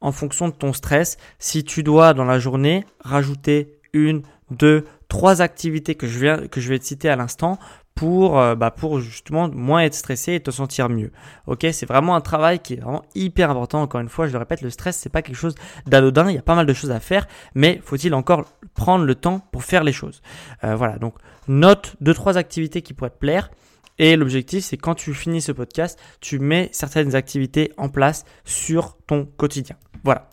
en 0.00 0.12
fonction 0.12 0.48
de 0.48 0.54
ton 0.54 0.72
stress. 0.72 1.16
Si 1.38 1.64
tu 1.64 1.82
dois 1.82 2.14
dans 2.14 2.24
la 2.24 2.38
journée 2.38 2.84
rajouter 3.00 3.76
une, 3.96 4.22
deux, 4.50 4.84
trois 5.08 5.42
activités 5.42 5.94
que 5.94 6.06
je, 6.06 6.18
viens, 6.18 6.46
que 6.48 6.60
je 6.60 6.68
vais 6.68 6.78
te 6.78 6.84
citer 6.84 7.08
à 7.08 7.16
l'instant 7.16 7.58
pour, 7.94 8.38
euh, 8.38 8.54
bah 8.54 8.70
pour 8.70 9.00
justement 9.00 9.48
moins 9.48 9.80
être 9.80 9.94
stressé 9.94 10.34
et 10.34 10.40
te 10.40 10.50
sentir 10.50 10.88
mieux. 10.88 11.10
Ok, 11.46 11.66
c'est 11.72 11.86
vraiment 11.86 12.14
un 12.14 12.20
travail 12.20 12.58
qui 12.60 12.74
est 12.74 12.80
vraiment 12.80 13.04
hyper 13.14 13.50
important. 13.50 13.80
Encore 13.80 14.00
une 14.02 14.10
fois, 14.10 14.26
je 14.26 14.32
le 14.32 14.38
répète, 14.38 14.60
le 14.60 14.70
stress 14.70 14.96
c'est 14.96 15.08
pas 15.08 15.22
quelque 15.22 15.36
chose 15.36 15.54
d'anodin. 15.86 16.28
Il 16.28 16.36
y 16.36 16.38
a 16.38 16.42
pas 16.42 16.54
mal 16.54 16.66
de 16.66 16.74
choses 16.74 16.90
à 16.90 17.00
faire, 17.00 17.26
mais 17.54 17.80
faut-il 17.82 18.14
encore 18.14 18.44
prendre 18.74 19.04
le 19.04 19.14
temps 19.14 19.40
pour 19.50 19.64
faire 19.64 19.82
les 19.82 19.92
choses? 19.92 20.20
Euh, 20.62 20.76
voilà, 20.76 20.98
donc 20.98 21.14
note 21.48 21.96
deux 22.00 22.14
trois 22.14 22.36
activités 22.36 22.82
qui 22.82 22.92
pourraient 22.92 23.10
te 23.10 23.18
plaire. 23.18 23.50
Et 23.98 24.14
l'objectif, 24.16 24.62
c'est 24.62 24.76
quand 24.76 24.94
tu 24.94 25.14
finis 25.14 25.40
ce 25.40 25.52
podcast, 25.52 25.98
tu 26.20 26.38
mets 26.38 26.68
certaines 26.72 27.14
activités 27.14 27.72
en 27.78 27.88
place 27.88 28.26
sur 28.44 28.98
ton 29.06 29.24
quotidien. 29.24 29.76
Voilà. 30.04 30.28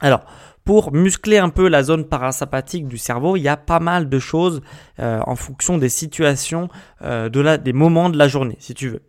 Alors, 0.00 0.24
pour 0.68 0.92
muscler 0.92 1.38
un 1.38 1.48
peu 1.48 1.66
la 1.66 1.82
zone 1.82 2.04
parasympathique 2.04 2.88
du 2.88 2.98
cerveau, 2.98 3.36
il 3.36 3.40
y 3.40 3.48
a 3.48 3.56
pas 3.56 3.80
mal 3.80 4.10
de 4.10 4.18
choses 4.18 4.60
euh, 5.00 5.18
en 5.26 5.34
fonction 5.34 5.78
des 5.78 5.88
situations, 5.88 6.68
euh, 7.00 7.30
de 7.30 7.40
la, 7.40 7.56
des 7.56 7.72
moments 7.72 8.10
de 8.10 8.18
la 8.18 8.28
journée, 8.28 8.56
si 8.58 8.74
tu 8.74 8.90
veux. 8.90 9.00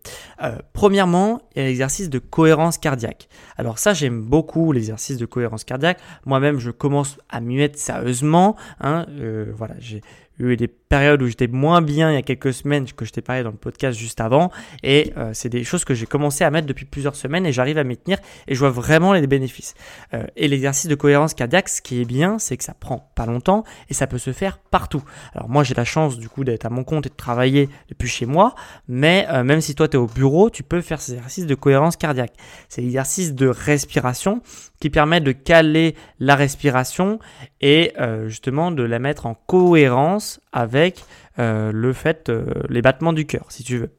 Euh, 0.41 0.55
premièrement, 0.71 1.41
il 1.53 1.61
y 1.61 1.65
a 1.65 1.67
l'exercice 1.67 2.09
de 2.09 2.17
cohérence 2.17 2.77
cardiaque. 2.77 3.27
Alors 3.57 3.77
ça, 3.77 3.93
j'aime 3.93 4.21
beaucoup 4.21 4.71
l'exercice 4.71 5.17
de 5.17 5.25
cohérence 5.25 5.65
cardiaque. 5.65 5.99
Moi-même, 6.25 6.59
je 6.59 6.71
commence 6.71 7.17
à 7.27 7.41
m'y 7.41 7.59
sérieusement. 7.73 8.55
Hein. 8.79 9.05
voilà, 9.53 9.75
j'ai 9.79 10.01
eu 10.39 10.55
des 10.55 10.67
périodes 10.67 11.21
où 11.21 11.27
j'étais 11.27 11.47
moins 11.47 11.81
bien 11.81 12.11
il 12.11 12.15
y 12.15 12.17
a 12.17 12.21
quelques 12.21 12.53
semaines 12.53 12.85
que 12.91 13.05
je 13.05 13.11
t'ai 13.11 13.21
parlé 13.21 13.43
dans 13.43 13.51
le 13.51 13.57
podcast 13.57 13.97
juste 13.97 14.21
avant 14.21 14.51
et 14.83 15.13
euh, 15.17 15.31
c'est 15.33 15.49
des 15.49 15.63
choses 15.63 15.83
que 15.85 15.93
j'ai 15.93 16.05
commencé 16.05 16.43
à 16.43 16.51
mettre 16.51 16.67
depuis 16.67 16.85
plusieurs 16.85 17.15
semaines 17.15 17.45
et 17.45 17.51
j'arrive 17.51 17.77
à 17.77 17.83
m'y 17.83 17.97
tenir 17.97 18.17
et 18.47 18.55
je 18.55 18.59
vois 18.59 18.69
vraiment 18.69 19.13
les 19.13 19.27
bénéfices. 19.27 19.75
Euh, 20.13 20.25
et 20.35 20.47
l'exercice 20.47 20.87
de 20.87 20.95
cohérence 20.95 21.33
cardiaque, 21.33 21.69
ce 21.69 21.81
qui 21.81 22.01
est 22.01 22.05
bien, 22.05 22.39
c'est 22.39 22.57
que 22.57 22.63
ça 22.63 22.73
prend 22.73 23.11
pas 23.15 23.25
longtemps 23.25 23.63
et 23.89 23.93
ça 23.93 24.07
peut 24.07 24.17
se 24.17 24.31
faire 24.31 24.57
partout. 24.57 25.03
Alors 25.33 25.49
moi 25.49 25.63
j'ai 25.63 25.73
la 25.75 25.85
chance 25.85 26.17
du 26.17 26.29
coup 26.29 26.43
d'être 26.43 26.65
à 26.65 26.69
mon 26.69 26.83
compte 26.83 27.05
et 27.05 27.09
de 27.09 27.15
travailler 27.15 27.69
depuis 27.89 28.09
chez 28.09 28.25
moi, 28.25 28.55
mais 28.87 29.27
euh, 29.29 29.43
même 29.43 29.61
si 29.61 29.75
toi 29.75 29.87
tu 29.87 29.97
es 29.97 29.99
au 29.99 30.07
bureau, 30.07 30.49
tu 30.49 30.63
peux 30.63 30.81
faire 30.81 31.01
ces 31.01 31.13
exercices 31.13 31.45
de 31.45 31.55
cohérence 31.55 31.97
cardiaque. 31.97 32.33
C'est 32.69 32.81
l'exercice 32.81 33.33
de 33.33 33.47
respiration 33.47 34.41
qui 34.79 34.89
permet 34.89 35.19
de 35.19 35.33
caler 35.33 35.95
la 36.19 36.35
respiration 36.35 37.19
et 37.59 37.93
justement 38.27 38.71
de 38.71 38.83
la 38.83 38.99
mettre 38.99 39.25
en 39.25 39.33
cohérence 39.33 40.28
avec 40.51 41.03
euh, 41.39 41.71
le 41.71 41.93
fait, 41.93 42.29
euh, 42.29 42.45
les 42.69 42.81
battements 42.81 43.13
du 43.13 43.25
cœur, 43.25 43.45
si 43.49 43.63
tu 43.63 43.77
veux. 43.77 43.91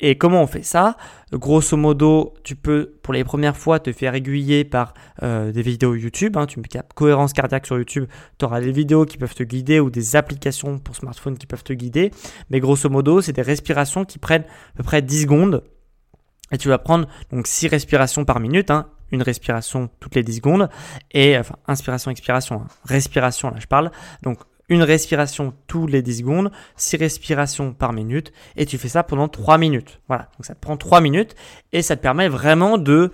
Et 0.00 0.16
comment 0.16 0.42
on 0.42 0.46
fait 0.46 0.62
ça? 0.62 0.96
Grosso 1.32 1.76
modo, 1.76 2.34
tu 2.44 2.56
peux, 2.56 2.94
pour 3.02 3.14
les 3.14 3.24
premières 3.24 3.56
fois, 3.56 3.80
te 3.80 3.92
faire 3.92 4.14
aiguiller 4.14 4.64
par 4.64 4.94
euh, 5.22 5.50
des 5.50 5.62
vidéos 5.62 5.94
YouTube. 5.94 6.36
Hein. 6.36 6.46
tu 6.46 6.60
mets 6.60 6.66
cohérence 6.94 7.32
cardiaque 7.32 7.66
sur 7.66 7.76
YouTube, 7.76 8.06
tu 8.38 8.44
auras 8.44 8.60
des 8.60 8.72
vidéos 8.72 9.06
qui 9.06 9.18
peuvent 9.18 9.34
te 9.34 9.42
guider 9.42 9.80
ou 9.80 9.90
des 9.90 10.14
applications 10.14 10.78
pour 10.78 10.94
smartphone 10.94 11.36
qui 11.38 11.46
peuvent 11.46 11.64
te 11.64 11.72
guider. 11.72 12.10
Mais 12.50 12.60
grosso 12.60 12.88
modo, 12.88 13.20
c'est 13.20 13.32
des 13.32 13.42
respirations 13.42 14.04
qui 14.04 14.18
prennent 14.18 14.44
à 14.74 14.76
peu 14.76 14.82
près 14.82 15.02
10 15.02 15.22
secondes. 15.22 15.64
Et 16.52 16.58
tu 16.58 16.68
vas 16.68 16.78
prendre 16.78 17.08
donc 17.32 17.46
6 17.46 17.68
respirations 17.68 18.24
par 18.24 18.38
minute, 18.38 18.70
hein. 18.70 18.86
une 19.10 19.22
respiration 19.22 19.90
toutes 19.98 20.14
les 20.14 20.22
10 20.22 20.36
secondes, 20.36 20.68
et 21.12 21.38
enfin 21.38 21.56
inspiration, 21.66 22.10
expiration, 22.10 22.62
hein. 22.62 22.68
respiration 22.84 23.50
là 23.50 23.56
je 23.58 23.66
parle, 23.66 23.90
donc 24.22 24.38
une 24.68 24.82
respiration 24.82 25.54
tous 25.66 25.86
les 25.86 26.02
10 26.02 26.18
secondes, 26.18 26.50
6 26.76 26.96
respirations 26.96 27.72
par 27.72 27.92
minute, 27.92 28.32
et 28.56 28.66
tu 28.66 28.78
fais 28.78 28.88
ça 28.88 29.02
pendant 29.02 29.28
3 29.28 29.58
minutes. 29.58 30.00
Voilà, 30.08 30.28
donc 30.36 30.46
ça 30.46 30.54
te 30.54 30.60
prend 30.60 30.76
3 30.76 31.00
minutes, 31.00 31.34
et 31.72 31.82
ça 31.82 31.96
te 31.96 32.02
permet 32.02 32.28
vraiment 32.28 32.78
de, 32.78 33.12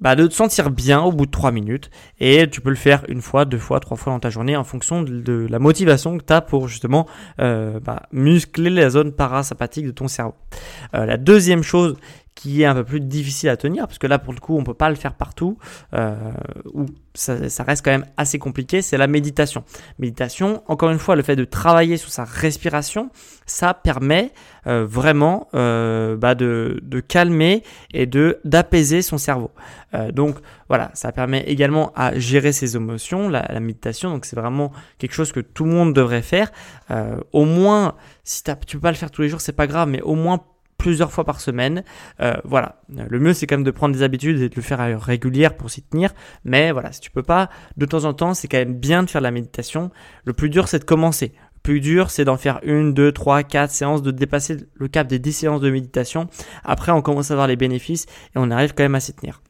bah, 0.00 0.14
de 0.14 0.26
te 0.26 0.34
sentir 0.34 0.70
bien 0.70 1.02
au 1.02 1.12
bout 1.12 1.26
de 1.26 1.30
3 1.30 1.50
minutes, 1.50 1.90
et 2.20 2.48
tu 2.48 2.60
peux 2.60 2.70
le 2.70 2.76
faire 2.76 3.04
une 3.08 3.20
fois, 3.20 3.44
deux 3.44 3.58
fois, 3.58 3.80
trois 3.80 3.96
fois 3.96 4.12
dans 4.12 4.20
ta 4.20 4.30
journée 4.30 4.56
en 4.56 4.64
fonction 4.64 5.02
de, 5.02 5.46
la 5.50 5.58
motivation 5.58 6.16
que 6.18 6.24
tu 6.24 6.32
as 6.32 6.40
pour 6.40 6.68
justement 6.68 7.06
euh, 7.40 7.80
bah, 7.80 8.04
muscler 8.12 8.70
la 8.70 8.90
zone 8.90 9.12
parasympathique 9.12 9.86
de 9.86 9.92
ton 9.92 10.08
cerveau. 10.08 10.34
Euh, 10.94 11.06
la 11.06 11.16
deuxième 11.16 11.62
chose 11.62 11.96
qui 12.34 12.62
est 12.62 12.64
un 12.64 12.74
peu 12.74 12.84
plus 12.84 13.00
difficile 13.00 13.48
à 13.48 13.56
tenir, 13.56 13.86
parce 13.86 13.98
que 13.98 14.06
là, 14.06 14.18
pour 14.18 14.32
le 14.32 14.40
coup, 14.40 14.56
on 14.56 14.64
peut 14.64 14.74
pas 14.74 14.88
le 14.88 14.96
faire 14.96 15.14
partout, 15.14 15.56
euh, 15.94 16.14
ou 16.72 16.86
ça, 17.14 17.48
ça, 17.48 17.62
reste 17.62 17.84
quand 17.84 17.92
même 17.92 18.06
assez 18.16 18.38
compliqué, 18.38 18.82
c'est 18.82 18.96
la 18.96 19.06
méditation. 19.06 19.64
Méditation, 20.00 20.62
encore 20.66 20.90
une 20.90 20.98
fois, 20.98 21.14
le 21.14 21.22
fait 21.22 21.36
de 21.36 21.44
travailler 21.44 21.96
sur 21.96 22.10
sa 22.10 22.24
respiration, 22.24 23.10
ça 23.46 23.72
permet 23.72 24.32
euh, 24.66 24.84
vraiment 24.84 25.48
euh, 25.54 26.16
bah 26.16 26.34
de, 26.34 26.80
de, 26.82 27.00
calmer 27.00 27.62
et 27.92 28.06
de 28.06 28.40
d'apaiser 28.44 29.02
son 29.02 29.18
cerveau. 29.18 29.50
Euh, 29.94 30.10
donc 30.10 30.36
voilà, 30.68 30.90
ça 30.94 31.12
permet 31.12 31.42
également 31.42 31.92
à 31.94 32.18
gérer 32.18 32.52
ses 32.52 32.74
émotions, 32.74 33.28
la, 33.28 33.46
la 33.48 33.60
méditation. 33.60 34.10
Donc 34.10 34.24
c'est 34.24 34.36
vraiment 34.36 34.72
quelque 34.98 35.12
chose 35.12 35.30
que 35.30 35.40
tout 35.40 35.64
le 35.64 35.70
monde 35.70 35.92
devrait 35.92 36.22
faire. 36.22 36.50
Euh, 36.90 37.18
au 37.32 37.44
moins, 37.44 37.94
si 38.24 38.42
tu 38.66 38.76
peux 38.76 38.80
pas 38.80 38.90
le 38.90 38.96
faire 38.96 39.10
tous 39.10 39.22
les 39.22 39.28
jours, 39.28 39.40
c'est 39.40 39.52
pas 39.52 39.66
grave, 39.66 39.88
mais 39.88 40.00
au 40.00 40.14
moins 40.14 40.40
plusieurs 40.84 41.12
fois 41.12 41.24
par 41.24 41.40
semaine. 41.40 41.82
Euh, 42.20 42.34
voilà, 42.44 42.82
le 42.90 43.18
mieux 43.18 43.32
c'est 43.32 43.46
quand 43.46 43.56
même 43.56 43.64
de 43.64 43.70
prendre 43.70 43.94
des 43.94 44.02
habitudes 44.02 44.38
et 44.42 44.50
de 44.50 44.54
le 44.54 44.60
faire 44.60 44.82
à 44.82 44.98
régulière 44.98 45.56
pour 45.56 45.70
s'y 45.70 45.82
tenir. 45.82 46.12
Mais 46.44 46.72
voilà, 46.72 46.92
si 46.92 47.00
tu 47.00 47.10
peux 47.10 47.22
pas, 47.22 47.48
de 47.78 47.86
temps 47.86 48.04
en 48.04 48.12
temps, 48.12 48.34
c'est 48.34 48.48
quand 48.48 48.58
même 48.58 48.74
bien 48.74 49.02
de 49.02 49.08
faire 49.08 49.22
la 49.22 49.30
méditation. 49.30 49.90
Le 50.26 50.34
plus 50.34 50.50
dur 50.50 50.68
c'est 50.68 50.80
de 50.80 50.84
commencer. 50.84 51.32
Le 51.54 51.60
plus 51.62 51.80
dur 51.80 52.10
c'est 52.10 52.26
d'en 52.26 52.36
faire 52.36 52.60
une, 52.64 52.92
deux, 52.92 53.12
trois, 53.12 53.42
quatre 53.44 53.70
séances, 53.70 54.02
de 54.02 54.10
dépasser 54.10 54.58
le 54.74 54.88
cap 54.88 55.06
des 55.06 55.18
10 55.18 55.32
séances 55.32 55.60
de 55.62 55.70
méditation. 55.70 56.28
Après 56.64 56.92
on 56.92 57.00
commence 57.00 57.30
à 57.30 57.34
voir 57.34 57.46
les 57.46 57.56
bénéfices 57.56 58.04
et 58.04 58.36
on 58.36 58.50
arrive 58.50 58.74
quand 58.74 58.84
même 58.84 58.94
à 58.94 59.00
s'y 59.00 59.14
tenir. 59.14 59.40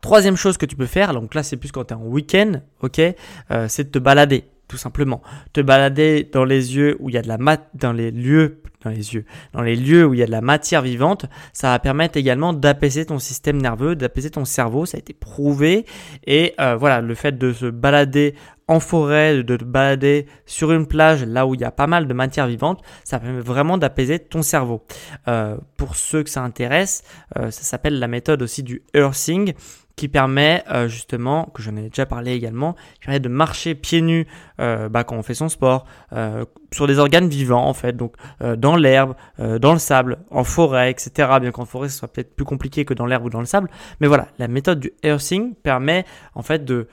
Troisième 0.00 0.36
chose 0.36 0.56
que 0.56 0.64
tu 0.64 0.76
peux 0.76 0.86
faire, 0.86 1.12
donc 1.12 1.34
là 1.34 1.42
c'est 1.42 1.58
plus 1.58 1.72
quand 1.72 1.84
tu 1.84 1.92
es 1.92 1.96
en 1.96 2.04
week-end, 2.04 2.62
ok, 2.80 3.02
euh, 3.50 3.66
c'est 3.68 3.84
de 3.84 3.90
te 3.90 3.98
balader 3.98 4.44
tout 4.68 4.76
simplement. 4.76 5.22
Te 5.52 5.60
balader 5.60 6.28
dans 6.32 6.44
les 6.44 6.76
yeux 6.76 6.96
où 7.00 7.08
il 7.08 7.14
y 7.14 7.18
a 7.18 7.22
de 7.22 7.28
la 7.28 7.38
mat 7.38 7.68
dans 7.74 7.92
les 7.92 8.10
lieux 8.10 8.62
dans 8.86 8.90
les 8.90 9.14
yeux, 9.14 9.24
dans 9.52 9.62
les 9.62 9.74
lieux 9.74 10.06
où 10.06 10.14
il 10.14 10.20
y 10.20 10.22
a 10.22 10.26
de 10.26 10.30
la 10.30 10.40
matière 10.40 10.82
vivante, 10.82 11.26
ça 11.52 11.70
va 11.70 11.78
permettre 11.78 12.16
également 12.16 12.52
d'apaiser 12.52 13.04
ton 13.04 13.18
système 13.18 13.60
nerveux, 13.60 13.96
d'apaiser 13.96 14.30
ton 14.30 14.44
cerveau, 14.44 14.86
ça 14.86 14.96
a 14.96 15.00
été 15.00 15.12
prouvé 15.12 15.86
et 16.24 16.54
euh, 16.60 16.76
voilà, 16.76 17.00
le 17.00 17.14
fait 17.14 17.36
de 17.36 17.52
se 17.52 17.66
balader 17.66 18.34
en 18.68 18.80
forêt, 18.80 19.42
de 19.42 19.56
te 19.56 19.64
balader 19.64 20.26
sur 20.44 20.72
une 20.72 20.86
plage 20.86 21.24
là 21.24 21.46
où 21.46 21.54
il 21.54 21.60
y 21.60 21.64
a 21.64 21.70
pas 21.70 21.86
mal 21.86 22.06
de 22.06 22.14
matière 22.14 22.46
vivante, 22.46 22.82
ça 23.04 23.18
permet 23.18 23.40
vraiment 23.40 23.78
d'apaiser 23.78 24.18
ton 24.18 24.42
cerveau. 24.42 24.84
Euh, 25.28 25.56
pour 25.76 25.96
ceux 25.96 26.22
que 26.22 26.30
ça 26.30 26.42
intéresse, 26.42 27.04
euh, 27.38 27.50
ça 27.50 27.62
s'appelle 27.62 27.98
la 27.98 28.08
méthode 28.08 28.42
aussi 28.42 28.62
du 28.62 28.82
earthing 28.94 29.54
qui 29.96 30.08
permet 30.08 30.62
euh, 30.70 30.88
justement, 30.88 31.46
que 31.54 31.62
j'en 31.62 31.74
ai 31.74 31.88
déjà 31.88 32.04
parlé 32.04 32.32
également, 32.32 32.74
qui 33.00 33.06
permet 33.06 33.18
de 33.18 33.30
marcher 33.30 33.74
pieds 33.74 34.02
nus 34.02 34.26
euh, 34.60 34.90
bah, 34.90 35.04
quand 35.04 35.16
on 35.16 35.22
fait 35.22 35.34
son 35.34 35.48
sport, 35.48 35.86
euh, 36.12 36.44
sur 36.70 36.86
des 36.86 36.98
organes 36.98 37.28
vivants 37.28 37.66
en 37.66 37.72
fait, 37.72 37.94
donc 37.96 38.14
dans 38.58 38.76
l'herbe, 38.76 39.14
dans 39.38 39.72
le 39.72 39.78
sable, 39.78 40.18
en 40.30 40.44
forêt, 40.44 40.90
etc. 40.90 41.30
Bien 41.40 41.50
qu'en 41.52 41.64
forêt 41.64 41.88
ce 41.88 41.96
soit 41.96 42.08
peut-être 42.08 42.34
plus 42.34 42.44
compliqué 42.44 42.84
que 42.84 42.92
dans 42.92 43.06
l'herbe 43.06 43.24
ou 43.24 43.30
dans 43.30 43.40
le 43.40 43.46
sable, 43.46 43.70
mais 44.00 44.08
voilà, 44.08 44.28
la 44.38 44.48
méthode 44.48 44.80
du 44.80 44.92
earthing 45.02 45.54
permet 45.54 46.04
en 46.34 46.42
fait 46.42 46.64
de 46.64 46.88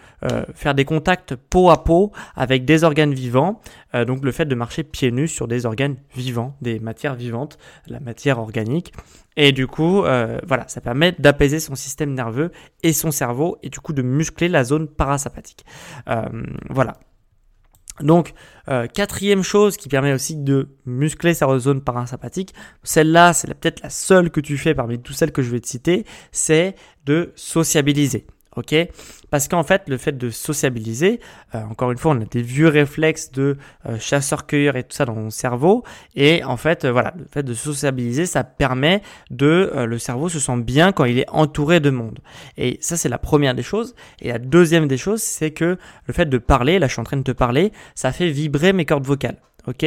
faire 0.53 0.75
des 0.75 0.85
contacts 0.85 1.35
peau 1.35 1.71
à 1.71 1.83
peau 1.83 2.11
avec 2.35 2.65
des 2.65 2.83
organes 2.83 3.13
vivants, 3.13 3.59
donc 4.07 4.23
le 4.23 4.31
fait 4.31 4.45
de 4.45 4.55
marcher 4.55 4.83
pieds 4.83 5.11
nus 5.11 5.27
sur 5.27 5.47
des 5.47 5.65
organes 5.65 5.95
vivants, 6.15 6.55
des 6.61 6.79
matières 6.79 7.15
vivantes, 7.15 7.57
la 7.87 7.99
matière 7.99 8.39
organique. 8.39 8.93
Et 9.37 9.51
du 9.51 9.67
coup, 9.67 10.03
euh, 10.03 10.39
voilà, 10.45 10.67
ça 10.67 10.81
permet 10.81 11.13
d'apaiser 11.13 11.59
son 11.59 11.75
système 11.75 12.13
nerveux 12.13 12.51
et 12.83 12.93
son 12.93 13.11
cerveau 13.11 13.57
et 13.63 13.69
du 13.69 13.79
coup 13.79 13.93
de 13.93 14.01
muscler 14.01 14.47
la 14.47 14.63
zone 14.63 14.87
parasympathique. 14.87 15.65
Euh, 16.09 16.23
voilà. 16.69 16.99
Donc, 17.99 18.33
euh, 18.69 18.87
quatrième 18.87 19.43
chose 19.43 19.77
qui 19.77 19.87
permet 19.87 20.13
aussi 20.13 20.35
de 20.35 20.69
muscler 20.85 21.35
sa 21.35 21.59
zone 21.59 21.81
parasympathique, 21.81 22.53
celle-là, 22.81 23.33
c'est 23.33 23.53
peut-être 23.53 23.83
la 23.83 23.91
seule 23.91 24.31
que 24.31 24.39
tu 24.39 24.57
fais 24.57 24.73
parmi 24.73 24.99
toutes 24.99 25.15
celles 25.15 25.31
que 25.31 25.43
je 25.43 25.51
vais 25.51 25.59
te 25.59 25.67
citer, 25.67 26.05
c'est 26.31 26.75
de 27.05 27.31
sociabiliser 27.35 28.25
ok? 28.55 28.75
Parce 29.29 29.47
qu'en 29.47 29.63
fait, 29.63 29.83
le 29.87 29.97
fait 29.97 30.17
de 30.17 30.29
sociabiliser, 30.29 31.19
euh, 31.55 31.61
encore 31.69 31.91
une 31.91 31.97
fois, 31.97 32.13
on 32.13 32.21
a 32.21 32.25
des 32.25 32.41
vieux 32.41 32.67
réflexes 32.67 33.31
de 33.31 33.57
euh, 33.87 33.97
chasseur-cueilleur 33.99 34.75
et 34.75 34.83
tout 34.83 34.95
ça 34.95 35.05
dans 35.05 35.15
mon 35.15 35.29
cerveau, 35.29 35.83
et 36.15 36.43
en 36.43 36.57
fait, 36.57 36.85
euh, 36.85 36.91
voilà, 36.91 37.13
le 37.17 37.25
fait 37.25 37.43
de 37.43 37.53
sociabiliser, 37.53 38.25
ça 38.25 38.43
permet 38.43 39.01
de, 39.31 39.71
le 39.85 39.97
cerveau 39.97 40.29
se 40.29 40.39
sent 40.39 40.61
bien 40.61 40.91
quand 40.91 41.05
il 41.05 41.19
est 41.19 41.29
entouré 41.29 41.79
de 41.79 41.89
monde. 41.89 42.19
Et 42.57 42.77
ça, 42.81 42.97
c'est 42.97 43.09
la 43.09 43.17
première 43.17 43.55
des 43.55 43.63
choses. 43.63 43.95
Et 44.21 44.29
la 44.29 44.39
deuxième 44.39 44.87
des 44.87 44.97
choses, 44.97 45.21
c'est 45.21 45.51
que 45.51 45.77
le 46.05 46.13
fait 46.13 46.25
de 46.25 46.37
parler, 46.37 46.79
là, 46.79 46.87
je 46.87 46.93
suis 46.93 47.01
en 47.01 47.05
train 47.05 47.17
de 47.17 47.23
te 47.23 47.31
parler, 47.31 47.71
ça 47.95 48.11
fait 48.11 48.29
vibrer 48.29 48.73
mes 48.73 48.85
cordes 48.85 49.05
vocales 49.05 49.37
ok? 49.67 49.84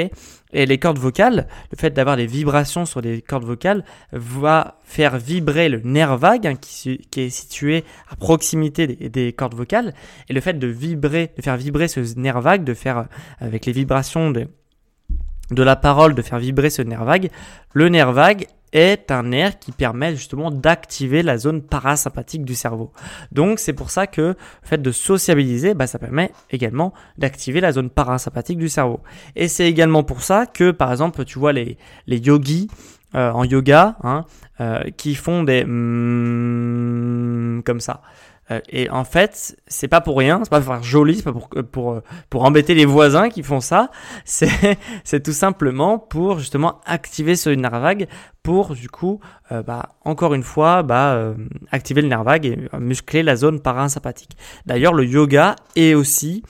Et 0.53 0.67
les 0.67 0.79
cordes 0.79 0.99
vocales, 0.99 1.49
le 1.71 1.77
fait 1.77 1.91
d'avoir 1.91 2.17
des 2.17 2.27
vibrations 2.27 2.87
sur 2.87 3.01
les 3.01 3.21
cordes 3.21 3.45
vocales 3.45 3.85
va 4.13 4.79
faire 4.85 5.19
vibrer 5.19 5.69
le 5.69 5.81
nerf 5.81 6.17
vague 6.17 6.47
hein, 6.47 6.55
qui, 6.55 7.01
est 7.17 7.31
situé 7.31 7.85
à 8.09 8.17
proximité 8.17 8.87
des, 8.87 9.33
cordes 9.33 9.55
vocales. 9.55 9.95
Et 10.29 10.33
le 10.33 10.41
fait 10.41 10.55
de 10.55 10.67
vibrer, 10.67 11.33
de 11.37 11.43
faire 11.43 11.57
vibrer 11.57 11.89
ce 11.89 12.01
nerf 12.19 12.41
vague, 12.41 12.65
de 12.65 12.75
faire 12.75 13.07
avec 13.39 13.67
les 13.67 13.73
vibrations 13.73 14.31
de 14.31 15.63
la 15.63 15.77
parole, 15.77 16.15
de 16.15 16.23
faire 16.23 16.39
vibrer 16.39 16.71
ce 16.71 16.83
nerf 16.83 17.05
vague, 17.05 17.31
le 17.73 17.89
nerf 17.89 18.13
vague 18.13 18.47
est 18.77 19.11
un 19.11 19.23
nerf 19.23 19.59
qui 19.59 19.73
permet 19.73 20.15
justement 20.15 20.51
d'activer 20.51 21.23
la 21.23 21.39
zone 21.39 21.63
parasympathique 21.63 22.45
du 22.45 22.55
cerveau. 22.55 22.93
Donc 23.33 23.59
c'est 23.59 23.73
pour 23.73 23.89
ça 23.91 24.07
que 24.07 24.21
le 24.21 24.37
fait 24.63 24.81
de 24.81 24.93
sociabiliser, 24.93 25.73
bah, 25.73 25.87
ça 25.87 25.99
permet 25.99 26.31
également 26.51 26.93
d'activer 27.17 27.61
la 27.61 27.73
zone 27.73 27.89
parasympathique 27.89 28.59
du 28.59 28.69
cerveau. 28.69 29.01
Et 29.35 29.49
c'est 29.49 29.67
également 29.67 30.03
pour 30.03 30.21
ça 30.23 30.45
que 30.45 30.71
par 30.73 30.93
exemple 30.93 31.25
tu 31.25 31.39
vois 31.39 31.55
les, 31.55 31.79
yogis 32.07 32.69
euh, 33.15 33.31
en 33.31 33.45
yoga 33.45 33.97
hein, 34.03 34.27
euh, 34.61 34.83
qui 34.97 35.15
font 35.15 35.43
des 35.43 35.65
mm, 35.65 37.63
comme 37.65 37.81
ça. 37.81 38.03
Euh, 38.51 38.61
et 38.69 38.89
en 38.91 39.05
fait, 39.05 39.57
c'est 39.67 39.89
pas 39.89 40.01
pour 40.01 40.19
rien, 40.19 40.41
c'est 40.43 40.51
pas 40.51 40.61
pour 40.61 40.75
faire 40.75 40.83
joli, 40.83 41.17
c'est 41.17 41.23
pas 41.23 41.33
pour, 41.33 41.49
pour, 41.49 42.01
pour 42.31 42.45
embêter 42.45 42.75
les 42.75 42.85
voisins 42.85 43.29
qui 43.29 43.43
font 43.43 43.61
ça. 43.61 43.91
C'est, 44.25 44.79
c'est 45.05 45.23
tout 45.23 45.33
simplement 45.33 45.99
pour 45.99 46.39
justement 46.39 46.81
activer 46.85 47.37
ce 47.37 47.51
nerf 47.51 47.81
vague 47.81 48.09
pour 48.43 48.75
du 48.75 48.89
coup, 48.89 49.21
bah, 49.51 49.91
encore 50.05 50.35
une 50.35 50.43
fois, 50.43 50.83
bah, 50.83 51.35
activer 51.71 52.03
le 52.03 52.09
nerf 52.09 52.25
vague 52.25 52.47
et 52.47 52.69
muscler 52.79 53.23
la 53.23 53.37
zone 53.37 53.61
parasympathique. 53.61 54.37
D'ailleurs, 54.67 54.95
le 54.95 55.05
yoga 55.05 55.57
est 55.75 55.95
aussi 55.95 56.43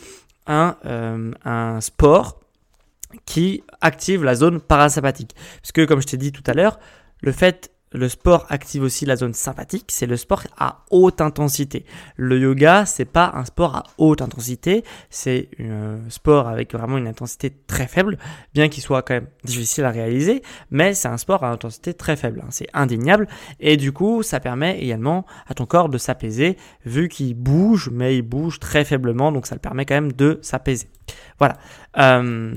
un, 0.47 0.77
un 1.45 1.81
sport 1.81 2.41
qui 3.25 3.63
active 3.81 4.25
la 4.25 4.35
zone 4.35 4.61
parasympathique. 4.61 5.35
Parce 5.63 5.73
que 5.73 5.85
comme 5.85 6.01
je 6.01 6.07
t'ai 6.07 6.17
dit 6.17 6.33
tout 6.33 6.45
à 6.47 6.55
l'heure, 6.55 6.79
le 7.23 7.33
fait 7.33 7.71
le 7.93 8.09
sport 8.09 8.47
active 8.49 8.83
aussi 8.83 9.07
la 9.07 9.17
zone 9.17 9.33
sympathique, 9.33 9.87
c'est 9.89 10.07
le 10.07 10.17
sport 10.17 10.43
à 10.59 10.85
haute 10.91 11.21
intensité. 11.21 11.85
Le 12.17 12.39
yoga, 12.39 12.85
c'est 12.85 13.05
pas 13.05 13.31
un 13.35 13.45
sport 13.45 13.77
à 13.77 13.85
haute 13.99 14.23
intensité, 14.23 14.85
c'est 15.09 15.49
un 15.61 15.99
sport 16.09 16.49
avec 16.49 16.75
vraiment 16.75 16.99
une 16.99 17.07
intensité 17.07 17.53
très 17.67 17.87
faible, 17.87 18.19
bien 18.55 18.69
qu'il 18.69 18.83
soit 18.83 19.03
quand 19.03 19.15
même 19.15 19.29
difficile 19.45 19.85
à 19.85 19.91
réaliser, 19.91 20.43
mais 20.71 20.95
c'est 20.95 21.09
un 21.09 21.17
sport 21.17 21.45
à 21.45 21.51
intensité 21.51 21.95
très 21.95 22.17
faible, 22.17 22.43
hein. 22.45 22.49
c'est 22.51 22.69
indéniable, 22.75 23.29
et 23.61 23.77
du 23.77 23.93
coup, 23.93 24.23
ça 24.23 24.41
permet 24.41 24.81
également 24.81 25.25
à 25.47 25.55
ton 25.55 25.67
corps 25.67 25.89
de 25.89 25.99
s'apaiser, 25.99 26.57
vu 26.85 27.09
qu'il 27.09 27.35
bouge, 27.35 27.91
mais 27.93 28.17
il 28.17 28.23
bouge 28.23 28.59
très 28.59 28.85
faiblement, 28.85 29.33
donc 29.33 29.47
ça 29.47 29.55
le 29.55 29.61
permet 29.61 29.87
quand 29.87 29.95
même 29.95 30.13
de 30.13 30.39
s'apaiser. 30.43 30.89
Voilà. 31.39 31.57
Euh, 31.99 32.55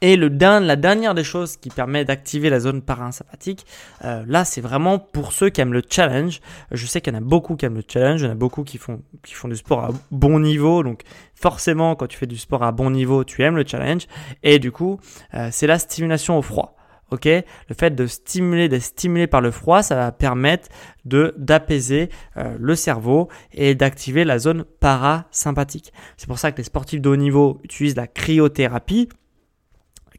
et 0.00 0.16
le 0.16 0.28
la 0.28 0.76
dernière 0.76 1.14
des 1.14 1.24
choses 1.24 1.56
qui 1.56 1.70
permet 1.70 2.04
d'activer 2.04 2.50
la 2.50 2.60
zone 2.60 2.82
parasympathique, 2.82 3.66
euh, 4.04 4.24
là 4.26 4.44
c'est 4.44 4.60
vraiment 4.60 4.98
pour 4.98 5.32
ceux 5.32 5.50
qui 5.50 5.60
aiment 5.60 5.72
le 5.72 5.82
challenge. 5.88 6.40
Je 6.70 6.86
sais 6.86 7.00
qu'il 7.00 7.12
y 7.12 7.16
en 7.16 7.18
a 7.18 7.22
beaucoup 7.22 7.56
qui 7.56 7.66
aiment 7.66 7.76
le 7.76 7.84
challenge, 7.86 8.20
il 8.20 8.24
y 8.24 8.28
en 8.28 8.32
a 8.32 8.36
beaucoup 8.36 8.62
qui 8.62 8.78
font, 8.78 9.02
qui 9.24 9.34
font 9.34 9.48
du 9.48 9.56
sport 9.56 9.84
à 9.84 9.90
bon 10.10 10.38
niveau. 10.40 10.82
Donc 10.82 11.02
forcément 11.34 11.96
quand 11.96 12.06
tu 12.06 12.16
fais 12.16 12.26
du 12.26 12.38
sport 12.38 12.62
à 12.62 12.72
bon 12.72 12.90
niveau, 12.90 13.24
tu 13.24 13.42
aimes 13.42 13.56
le 13.56 13.64
challenge. 13.66 14.06
Et 14.42 14.58
du 14.58 14.70
coup, 14.70 15.00
euh, 15.34 15.48
c'est 15.50 15.66
la 15.66 15.78
stimulation 15.78 16.38
au 16.38 16.42
froid. 16.42 16.76
Ok, 17.10 17.24
le 17.24 17.74
fait 17.74 17.94
de 17.94 18.06
stimuler, 18.06 18.68
d'être 18.68 18.82
stimulé 18.82 19.26
par 19.26 19.40
le 19.40 19.50
froid, 19.50 19.82
ça 19.82 19.96
va 19.96 20.12
permettre 20.12 20.68
de 21.06 21.34
d'apaiser 21.38 22.10
euh, 22.36 22.54
le 22.60 22.74
cerveau 22.74 23.30
et 23.50 23.74
d'activer 23.74 24.24
la 24.24 24.38
zone 24.38 24.64
parasympathique. 24.78 25.90
C'est 26.18 26.26
pour 26.26 26.38
ça 26.38 26.52
que 26.52 26.58
les 26.58 26.64
sportifs 26.64 27.00
de 27.00 27.08
haut 27.08 27.16
niveau 27.16 27.60
utilisent 27.64 27.96
la 27.96 28.06
cryothérapie 28.06 29.08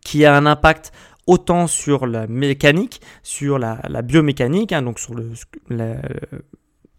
qui 0.02 0.26
a 0.26 0.36
un 0.36 0.46
impact 0.46 0.92
autant 1.28 1.68
sur 1.68 2.08
la 2.08 2.28
mécanique, 2.28 3.02
sur 3.22 3.60
la, 3.60 4.02
biomécanique, 4.02 4.72
hein, 4.72 4.82
donc 4.82 5.00
sur 5.00 5.14
le, 5.14 5.32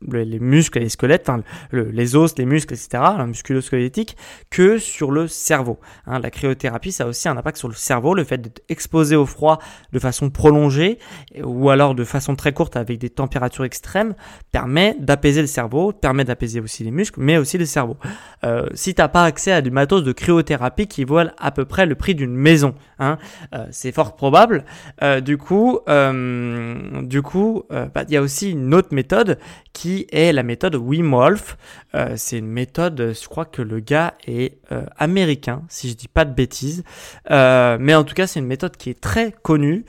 les 0.08 0.38
muscles 0.38 0.78
et 0.78 0.82
les 0.82 0.88
squelettes, 0.88 1.30
les 1.72 2.16
os, 2.16 2.34
les 2.38 2.46
muscles, 2.46 2.74
etc., 2.74 2.88
la 3.18 3.26
musculo-squelettique, 3.26 4.16
que 4.48 4.78
sur 4.78 5.10
le 5.10 5.28
cerveau. 5.28 5.78
Hein, 6.06 6.20
la 6.20 6.30
cryothérapie, 6.30 6.92
ça 6.92 7.04
a 7.04 7.06
aussi 7.06 7.28
un 7.28 7.36
impact 7.36 7.58
sur 7.58 7.68
le 7.68 7.74
cerveau, 7.74 8.14
le 8.14 8.24
fait 8.24 8.38
d'être 8.38 8.62
exposé 8.68 9.16
au 9.16 9.26
froid 9.26 9.58
de 9.92 9.98
façon 9.98 10.30
prolongée 10.30 10.98
ou 11.42 11.70
alors 11.70 11.94
de 11.94 12.04
façon 12.04 12.36
très 12.36 12.52
courte 12.52 12.76
avec 12.76 12.98
des 12.98 13.10
températures 13.10 13.64
extrêmes 13.64 14.14
permet 14.52 14.96
d'apaiser 14.98 15.40
le 15.40 15.46
cerveau, 15.46 15.92
permet 15.92 16.24
d'apaiser 16.24 16.60
aussi 16.60 16.84
les 16.84 16.90
muscles, 16.90 17.20
mais 17.20 17.36
aussi 17.36 17.58
le 17.58 17.66
cerveau. 17.66 17.96
Euh, 18.44 18.66
si 18.74 18.94
t'as 18.94 19.08
pas 19.08 19.24
accès 19.24 19.52
à 19.52 19.60
du 19.60 19.70
matos 19.70 20.02
de 20.02 20.12
cryothérapie 20.12 20.86
qui 20.86 21.04
vaut 21.04 21.18
à 21.18 21.50
peu 21.50 21.64
près 21.64 21.86
le 21.86 21.94
prix 21.94 22.14
d'une 22.14 22.34
maison, 22.34 22.74
hein, 23.00 23.18
euh, 23.54 23.66
c'est 23.70 23.92
fort 23.92 24.14
probable. 24.14 24.64
Euh, 25.02 25.20
du 25.20 25.38
coup, 25.38 25.80
euh, 25.88 27.02
du 27.02 27.22
coup, 27.22 27.64
bah, 27.70 28.04
il 28.06 28.14
y 28.14 28.16
a 28.16 28.22
aussi 28.22 28.50
une 28.50 28.74
autre 28.74 28.94
méthode 28.94 29.38
qui 29.72 30.06
est 30.12 30.32
la 30.32 30.42
méthode 30.42 30.76
Wim 30.76 31.14
Hof. 31.14 31.56
C'est 32.16 32.38
une 32.38 32.46
méthode, 32.46 33.14
je 33.20 33.28
crois 33.28 33.44
que 33.44 33.62
le 33.62 33.80
gars 33.80 34.14
est 34.26 34.58
américain, 34.96 35.62
si 35.68 35.88
je 35.88 35.94
dis 35.94 36.08
pas 36.08 36.24
de 36.24 36.32
bêtises. 36.32 36.84
Mais 37.28 37.94
en 37.94 38.04
tout 38.04 38.14
cas, 38.14 38.26
c'est 38.26 38.40
une 38.40 38.46
méthode 38.46 38.76
qui 38.76 38.90
est 38.90 39.00
très 39.00 39.32
connue, 39.32 39.84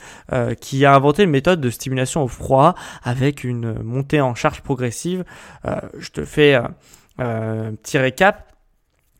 qui 0.60 0.84
a 0.84 0.94
inventé 0.94 1.24
une 1.24 1.30
méthode 1.30 1.60
de 1.60 1.70
stimulation 1.70 2.22
au 2.22 2.28
froid 2.28 2.74
avec 3.02 3.44
une 3.44 3.82
montée 3.82 4.20
en 4.20 4.34
charge 4.34 4.62
progressive. 4.62 5.24
je 5.64 6.10
te 6.10 6.24
fais 6.24 6.54
un 6.54 7.74
petit 7.82 7.98
récap 7.98 8.51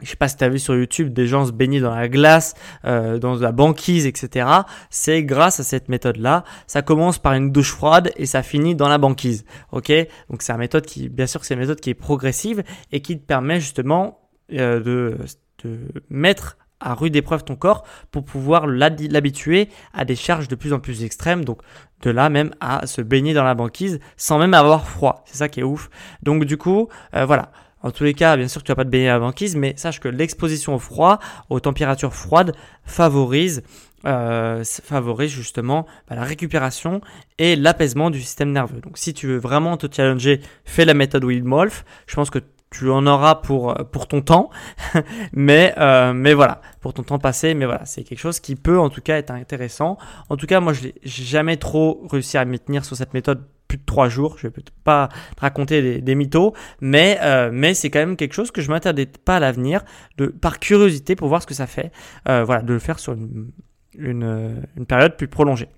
je 0.03 0.11
sais 0.11 0.17
pas 0.17 0.29
si 0.29 0.37
tu 0.37 0.45
as 0.45 0.49
vu 0.49 0.59
sur 0.59 0.75
YouTube 0.75 1.13
des 1.13 1.27
gens 1.27 1.47
se 1.47 1.53
baigner 1.53 1.81
dans 1.81 1.95
la 1.95 2.09
glace, 2.09 2.55
euh, 2.85 3.19
dans 3.19 3.35
la 3.35 3.53
banquise, 3.53 4.07
etc. 4.07 4.47
C'est 4.91 5.23
grâce 5.23 5.61
à 5.61 5.65
cette 5.65 5.89
méthode-là. 5.89 6.45
Ça 6.67 6.83
commence 6.83 7.19
par 7.19 7.35
une 7.35 7.53
douche 7.53 7.73
froide 7.73 8.13
et 8.17 8.27
ça 8.27 8.43
finit 8.43 8.75
dans 8.75 8.89
la 8.89 8.99
banquise. 8.99 9.45
Ok? 9.71 9.93
Donc 10.31 10.43
c'est 10.43 10.53
une 10.53 10.59
méthode 10.59 10.87
qui, 10.87 11.09
bien 11.09 11.27
sûr, 11.27 11.45
c'est 11.45 11.55
une 11.55 11.61
méthode 11.61 11.81
qui 11.81 11.91
est 11.91 11.95
progressive 11.95 12.63
et 12.91 13.01
qui 13.01 13.19
te 13.19 13.25
permet 13.25 13.61
justement 13.61 14.19
euh, 14.53 14.81
de, 14.81 15.19
de 15.65 15.79
mettre 16.11 16.57
à 16.83 16.95
rude 16.95 17.17
épreuve 17.17 17.45
ton 17.45 17.57
corps 17.57 17.85
pour 18.11 18.25
pouvoir 18.25 18.67
l'habituer 18.67 19.69
à 19.95 20.05
des 20.05 20.17
charges 20.17 20.49
de 20.49 20.55
plus 20.55 20.73
en 20.73 20.81
plus 20.81 21.05
extrêmes. 21.05 21.45
Donc 21.45 21.63
de 22.03 22.11
là 22.11 22.29
même 22.29 22.51
à 22.61 22.87
se 22.87 23.01
baigner 23.01 23.33
dans 23.33 23.45
la 23.45 23.55
banquise 23.55 24.01
sans 24.17 24.39
même 24.39 24.55
avoir 24.55 24.89
froid. 24.89 25.23
C'est 25.27 25.37
ça 25.37 25.49
qui 25.49 25.61
est 25.61 25.65
ouf. 25.65 25.89
Donc 26.23 26.45
du 26.45 26.57
coup, 26.57 26.89
euh, 27.15 27.25
voilà. 27.25 27.53
En 27.83 27.91
tous 27.91 28.05
les 28.05 28.15
cas, 28.15 28.37
bien 28.37 28.49
sûr, 28.49 28.63
tu 28.63 28.69
vas 28.69 28.77
pas 28.77 28.85
te 28.85 28.91
baigner 28.91 29.09
à 29.09 29.15
la 29.15 29.21
banquise, 29.21 29.57
mais 29.57 29.75
sache 29.77 30.01
que 30.01 30.09
l'exposition 30.09 30.75
au 30.75 30.79
froid, 30.79 31.19
aux 31.51 31.61
températures 31.61 32.15
froides, 32.15 32.55
favorise 32.85 33.63
euh, 34.05 34.65
favorise 34.65 35.31
justement 35.31 35.87
bah, 36.09 36.17
la 36.17 36.25
récupération 36.25 37.01
et 37.39 37.55
l'apaisement 37.55 38.11
du 38.11 38.21
système 38.21 38.51
nerveux. 38.51 38.81
Donc 38.81 38.99
si 38.99 39.15
tu 39.15 39.29
veux 39.29 39.37
vraiment 39.37 39.77
te 39.77 39.87
challenger, 39.89 40.41
fais 40.65 40.85
la 40.85 40.95
méthode 40.95 41.25
Wim 41.25 41.53
Hof. 41.53 41.85
Je 42.07 42.17
pense 42.17 42.29
que 42.29 42.41
tu 42.73 42.91
en 42.91 43.07
auras 43.07 43.37
pour 43.37 43.75
pour 43.93 44.09
ton 44.09 44.23
temps, 44.23 44.51
mais 45.33 45.75
euh, 45.79 46.13
mais 46.15 46.35
voilà, 46.35 46.63
pour 46.81 46.95
ton 46.95 47.03
temps 47.03 47.19
passé. 47.19 47.55
Mais 47.55 47.65
voilà, 47.65 47.85
c'est 47.85 48.03
quelque 48.03 48.19
chose 48.19 48.41
qui 48.41 48.57
peut 48.57 48.79
en 48.79 48.89
tout 48.89 49.03
cas 49.03 49.19
être 49.19 49.31
intéressant. 49.31 49.99
En 50.29 50.37
tout 50.37 50.47
cas, 50.47 50.59
moi, 50.59 50.73
je 50.73 50.87
n'ai 50.87 50.95
jamais 51.05 51.57
trop 51.57 52.05
réussi 52.11 52.39
à 52.39 52.45
m'y 52.45 52.59
tenir 52.59 52.85
sur 52.85 52.97
cette 52.97 53.15
méthode 53.15 53.47
plus 53.73 53.79
de 53.79 53.85
trois 53.87 54.11
jours. 54.11 54.37
Je 54.37 54.47
vais 54.47 54.51
peut-être 54.51 54.73
pas 54.85 55.09
te 55.35 55.41
raconter 55.41 56.03
des, 56.03 56.15
mythos, 56.15 56.53
mais, 56.83 57.19
euh, 57.23 57.49
mais 57.51 57.73
c'est 57.73 57.89
quand 57.89 58.01
même 58.01 58.17
quelque 58.17 58.35
chose 58.35 58.51
que 58.51 58.61
je 58.61 58.71
m'interdis 58.71 59.07
pas 59.07 59.37
à 59.37 59.41
l'avenir, 59.41 59.83
de 60.19 60.27
par 60.27 60.59
curiosité 60.59 61.17
pour 61.17 61.29
voir 61.29 61.41
ce 61.41 61.47
que 61.47 61.55
ça 61.55 61.67
fait, 61.67 61.91
euh, 62.29 62.45
voilà, 62.45 62.61
de 62.63 62.73
le 62.75 62.79
faire 62.79 62.99
sur 62.99 63.15
une, 63.15 63.51
une 63.97 64.87
période 64.87 65.17
plus 65.17 65.29
prolongée. 65.29 65.69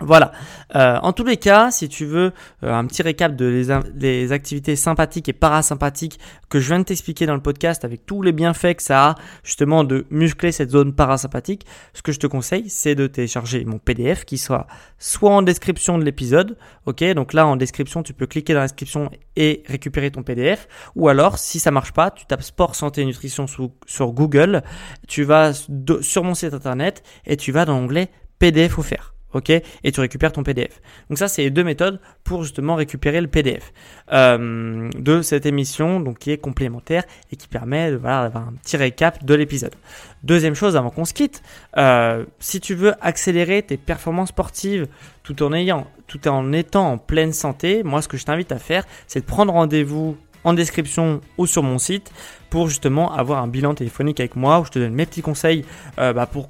Voilà. 0.00 0.32
Euh, 0.74 0.98
en 1.02 1.12
tous 1.12 1.24
les 1.24 1.36
cas, 1.36 1.70
si 1.70 1.88
tu 1.88 2.04
veux 2.04 2.32
euh, 2.64 2.72
un 2.72 2.84
petit 2.86 3.02
récap 3.02 3.36
de 3.36 3.46
les, 3.94 4.32
activités 4.32 4.74
sympathiques 4.74 5.28
et 5.28 5.32
parasympathiques 5.32 6.18
que 6.48 6.58
je 6.58 6.66
viens 6.66 6.80
de 6.80 6.84
t'expliquer 6.84 7.26
dans 7.26 7.34
le 7.34 7.40
podcast 7.40 7.84
avec 7.84 8.04
tous 8.04 8.20
les 8.20 8.32
bienfaits 8.32 8.74
que 8.74 8.82
ça 8.82 9.10
a 9.10 9.14
justement 9.44 9.84
de 9.84 10.04
muscler 10.10 10.50
cette 10.50 10.70
zone 10.70 10.94
parasympathique, 10.94 11.64
ce 11.92 12.02
que 12.02 12.10
je 12.10 12.18
te 12.18 12.26
conseille, 12.26 12.68
c'est 12.70 12.96
de 12.96 13.06
télécharger 13.06 13.64
mon 13.64 13.78
PDF 13.78 14.24
qui 14.24 14.36
soit 14.36 14.66
soit 14.98 15.30
en 15.30 15.42
description 15.42 15.96
de 15.96 16.04
l'épisode, 16.04 16.56
ok 16.86 17.04
Donc 17.14 17.32
là, 17.32 17.46
en 17.46 17.54
description, 17.54 18.02
tu 18.02 18.14
peux 18.14 18.26
cliquer 18.26 18.52
dans 18.52 18.60
la 18.60 18.66
description 18.66 19.10
et 19.36 19.62
récupérer 19.66 20.10
ton 20.10 20.24
PDF, 20.24 20.66
ou 20.96 21.08
alors 21.08 21.38
si 21.38 21.60
ça 21.60 21.70
marche 21.70 21.92
pas, 21.92 22.10
tu 22.10 22.26
tapes 22.26 22.42
sport, 22.42 22.74
santé 22.74 23.02
et 23.02 23.04
nutrition 23.04 23.46
sur, 23.46 23.70
sur 23.86 24.10
Google, 24.12 24.62
tu 25.06 25.22
vas 25.22 25.52
sur 25.52 26.24
mon 26.24 26.34
site 26.34 26.52
internet 26.52 27.04
et 27.26 27.36
tu 27.36 27.52
vas 27.52 27.64
dans 27.64 27.78
l'onglet 27.78 28.08
PDF 28.40 28.78
offert 28.78 29.13
ok 29.34 29.50
Et 29.50 29.92
tu 29.92 30.00
récupères 30.00 30.32
ton 30.32 30.42
PDF. 30.42 30.80
Donc 31.10 31.18
ça, 31.18 31.28
c'est 31.28 31.42
les 31.42 31.50
deux 31.50 31.64
méthodes 31.64 32.00
pour 32.22 32.42
justement 32.42 32.74
récupérer 32.74 33.20
le 33.20 33.26
PDF 33.26 33.72
euh, 34.12 34.88
de 34.98 35.22
cette 35.22 35.46
émission, 35.46 36.00
donc 36.00 36.18
qui 36.18 36.30
est 36.30 36.38
complémentaire 36.38 37.04
et 37.30 37.36
qui 37.36 37.48
permet 37.48 37.90
d'avoir 37.90 38.36
un 38.36 38.54
petit 38.62 38.76
récap 38.76 39.24
de 39.24 39.34
l'épisode. 39.34 39.74
Deuxième 40.22 40.54
chose, 40.54 40.76
avant 40.76 40.90
qu'on 40.90 41.04
se 41.04 41.12
quitte, 41.12 41.42
euh, 41.76 42.24
si 42.38 42.60
tu 42.60 42.74
veux 42.74 42.94
accélérer 43.00 43.62
tes 43.62 43.76
performances 43.76 44.30
sportives 44.30 44.86
tout 45.22 45.42
en 45.42 45.52
étant 45.52 46.92
en 46.92 46.98
pleine 46.98 47.32
santé, 47.32 47.82
moi, 47.82 48.00
ce 48.02 48.08
que 48.08 48.16
je 48.16 48.24
t'invite 48.24 48.52
à 48.52 48.58
faire, 48.58 48.84
c'est 49.06 49.20
de 49.20 49.26
prendre 49.26 49.52
rendez-vous 49.52 50.16
en 50.44 50.52
description 50.52 51.20
ou 51.38 51.46
sur 51.46 51.62
mon 51.62 51.78
site 51.78 52.12
pour 52.50 52.68
justement 52.68 53.12
avoir 53.12 53.42
un 53.42 53.48
bilan 53.48 53.74
téléphonique 53.74 54.20
avec 54.20 54.36
moi 54.36 54.60
où 54.60 54.64
je 54.64 54.70
te 54.70 54.78
donne 54.78 54.92
mes 54.92 55.06
petits 55.06 55.22
conseils 55.22 55.64
euh, 55.98 56.12
bah, 56.12 56.26
pour 56.26 56.48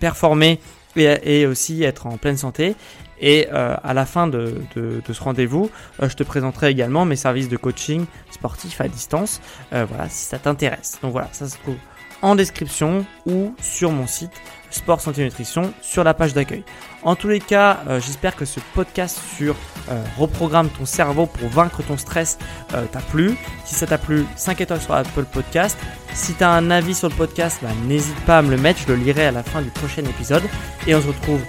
performer 0.00 0.58
et, 0.96 1.46
aussi 1.46 1.82
être 1.82 2.06
en 2.06 2.16
pleine 2.16 2.36
santé. 2.36 2.74
Et 3.20 3.48
euh, 3.52 3.76
à 3.82 3.92
la 3.92 4.06
fin 4.06 4.26
de, 4.26 4.62
ce 4.74 5.22
rendez-vous, 5.22 5.70
euh, 6.02 6.08
je 6.08 6.16
te 6.16 6.22
présenterai 6.22 6.70
également 6.70 7.04
mes 7.04 7.16
services 7.16 7.48
de 7.48 7.56
coaching 7.56 8.06
sportif 8.30 8.80
à 8.80 8.88
distance. 8.88 9.40
Euh, 9.72 9.84
voilà, 9.88 10.08
si 10.08 10.24
ça 10.24 10.38
t'intéresse. 10.38 10.98
Donc 11.02 11.12
voilà, 11.12 11.28
ça 11.32 11.48
se 11.48 11.58
trouve 11.58 11.76
en 12.22 12.34
description 12.34 13.04
ou 13.26 13.54
sur 13.60 13.92
mon 13.92 14.06
site 14.06 14.32
sport, 14.70 15.00
santé, 15.00 15.24
nutrition 15.24 15.72
sur 15.82 16.04
la 16.04 16.14
page 16.14 16.34
d'accueil. 16.34 16.64
En 17.02 17.16
tous 17.16 17.28
les 17.28 17.40
cas, 17.40 17.80
euh, 17.88 18.00
j'espère 18.00 18.36
que 18.36 18.44
ce 18.44 18.60
podcast 18.74 19.18
sur 19.36 19.56
euh, 19.90 20.02
reprogramme 20.18 20.68
ton 20.68 20.84
cerveau 20.84 21.26
pour 21.26 21.48
vaincre 21.48 21.82
ton 21.82 21.96
stress 21.96 22.38
euh, 22.74 22.84
t'a 22.86 23.00
plu. 23.00 23.36
Si 23.64 23.74
ça 23.74 23.86
t'a 23.86 23.98
plu, 23.98 24.26
5 24.36 24.60
étoiles 24.60 24.80
sur 24.80 24.94
Apple 24.94 25.24
Podcast. 25.24 25.78
Si 26.14 26.34
tu 26.34 26.44
as 26.44 26.50
un 26.50 26.70
avis 26.70 26.94
sur 26.94 27.08
le 27.08 27.14
podcast, 27.14 27.58
bah, 27.62 27.68
n'hésite 27.86 28.18
pas 28.26 28.38
à 28.38 28.42
me 28.42 28.50
le 28.50 28.56
mettre, 28.56 28.80
je 28.80 28.92
le 28.92 28.96
lirai 28.96 29.26
à 29.26 29.32
la 29.32 29.42
fin 29.42 29.62
du 29.62 29.70
prochain 29.70 30.02
épisode. 30.04 30.42
Et 30.86 30.94
on 30.94 31.00
se 31.00 31.06
retrouve 31.06 31.40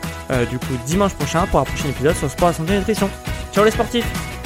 du 0.50 0.58
coup 0.60 0.78
dimanche 0.86 1.14
prochain 1.16 1.46
pour 1.48 1.60
un 1.60 1.66
prochain 1.66 1.90
épisode 1.90 2.16
sur 2.16 2.30
sport, 2.30 2.54
santé, 2.54 2.78
nutrition. 2.78 3.10
Ciao 3.52 3.66
les 3.66 3.72
sportifs 3.72 4.41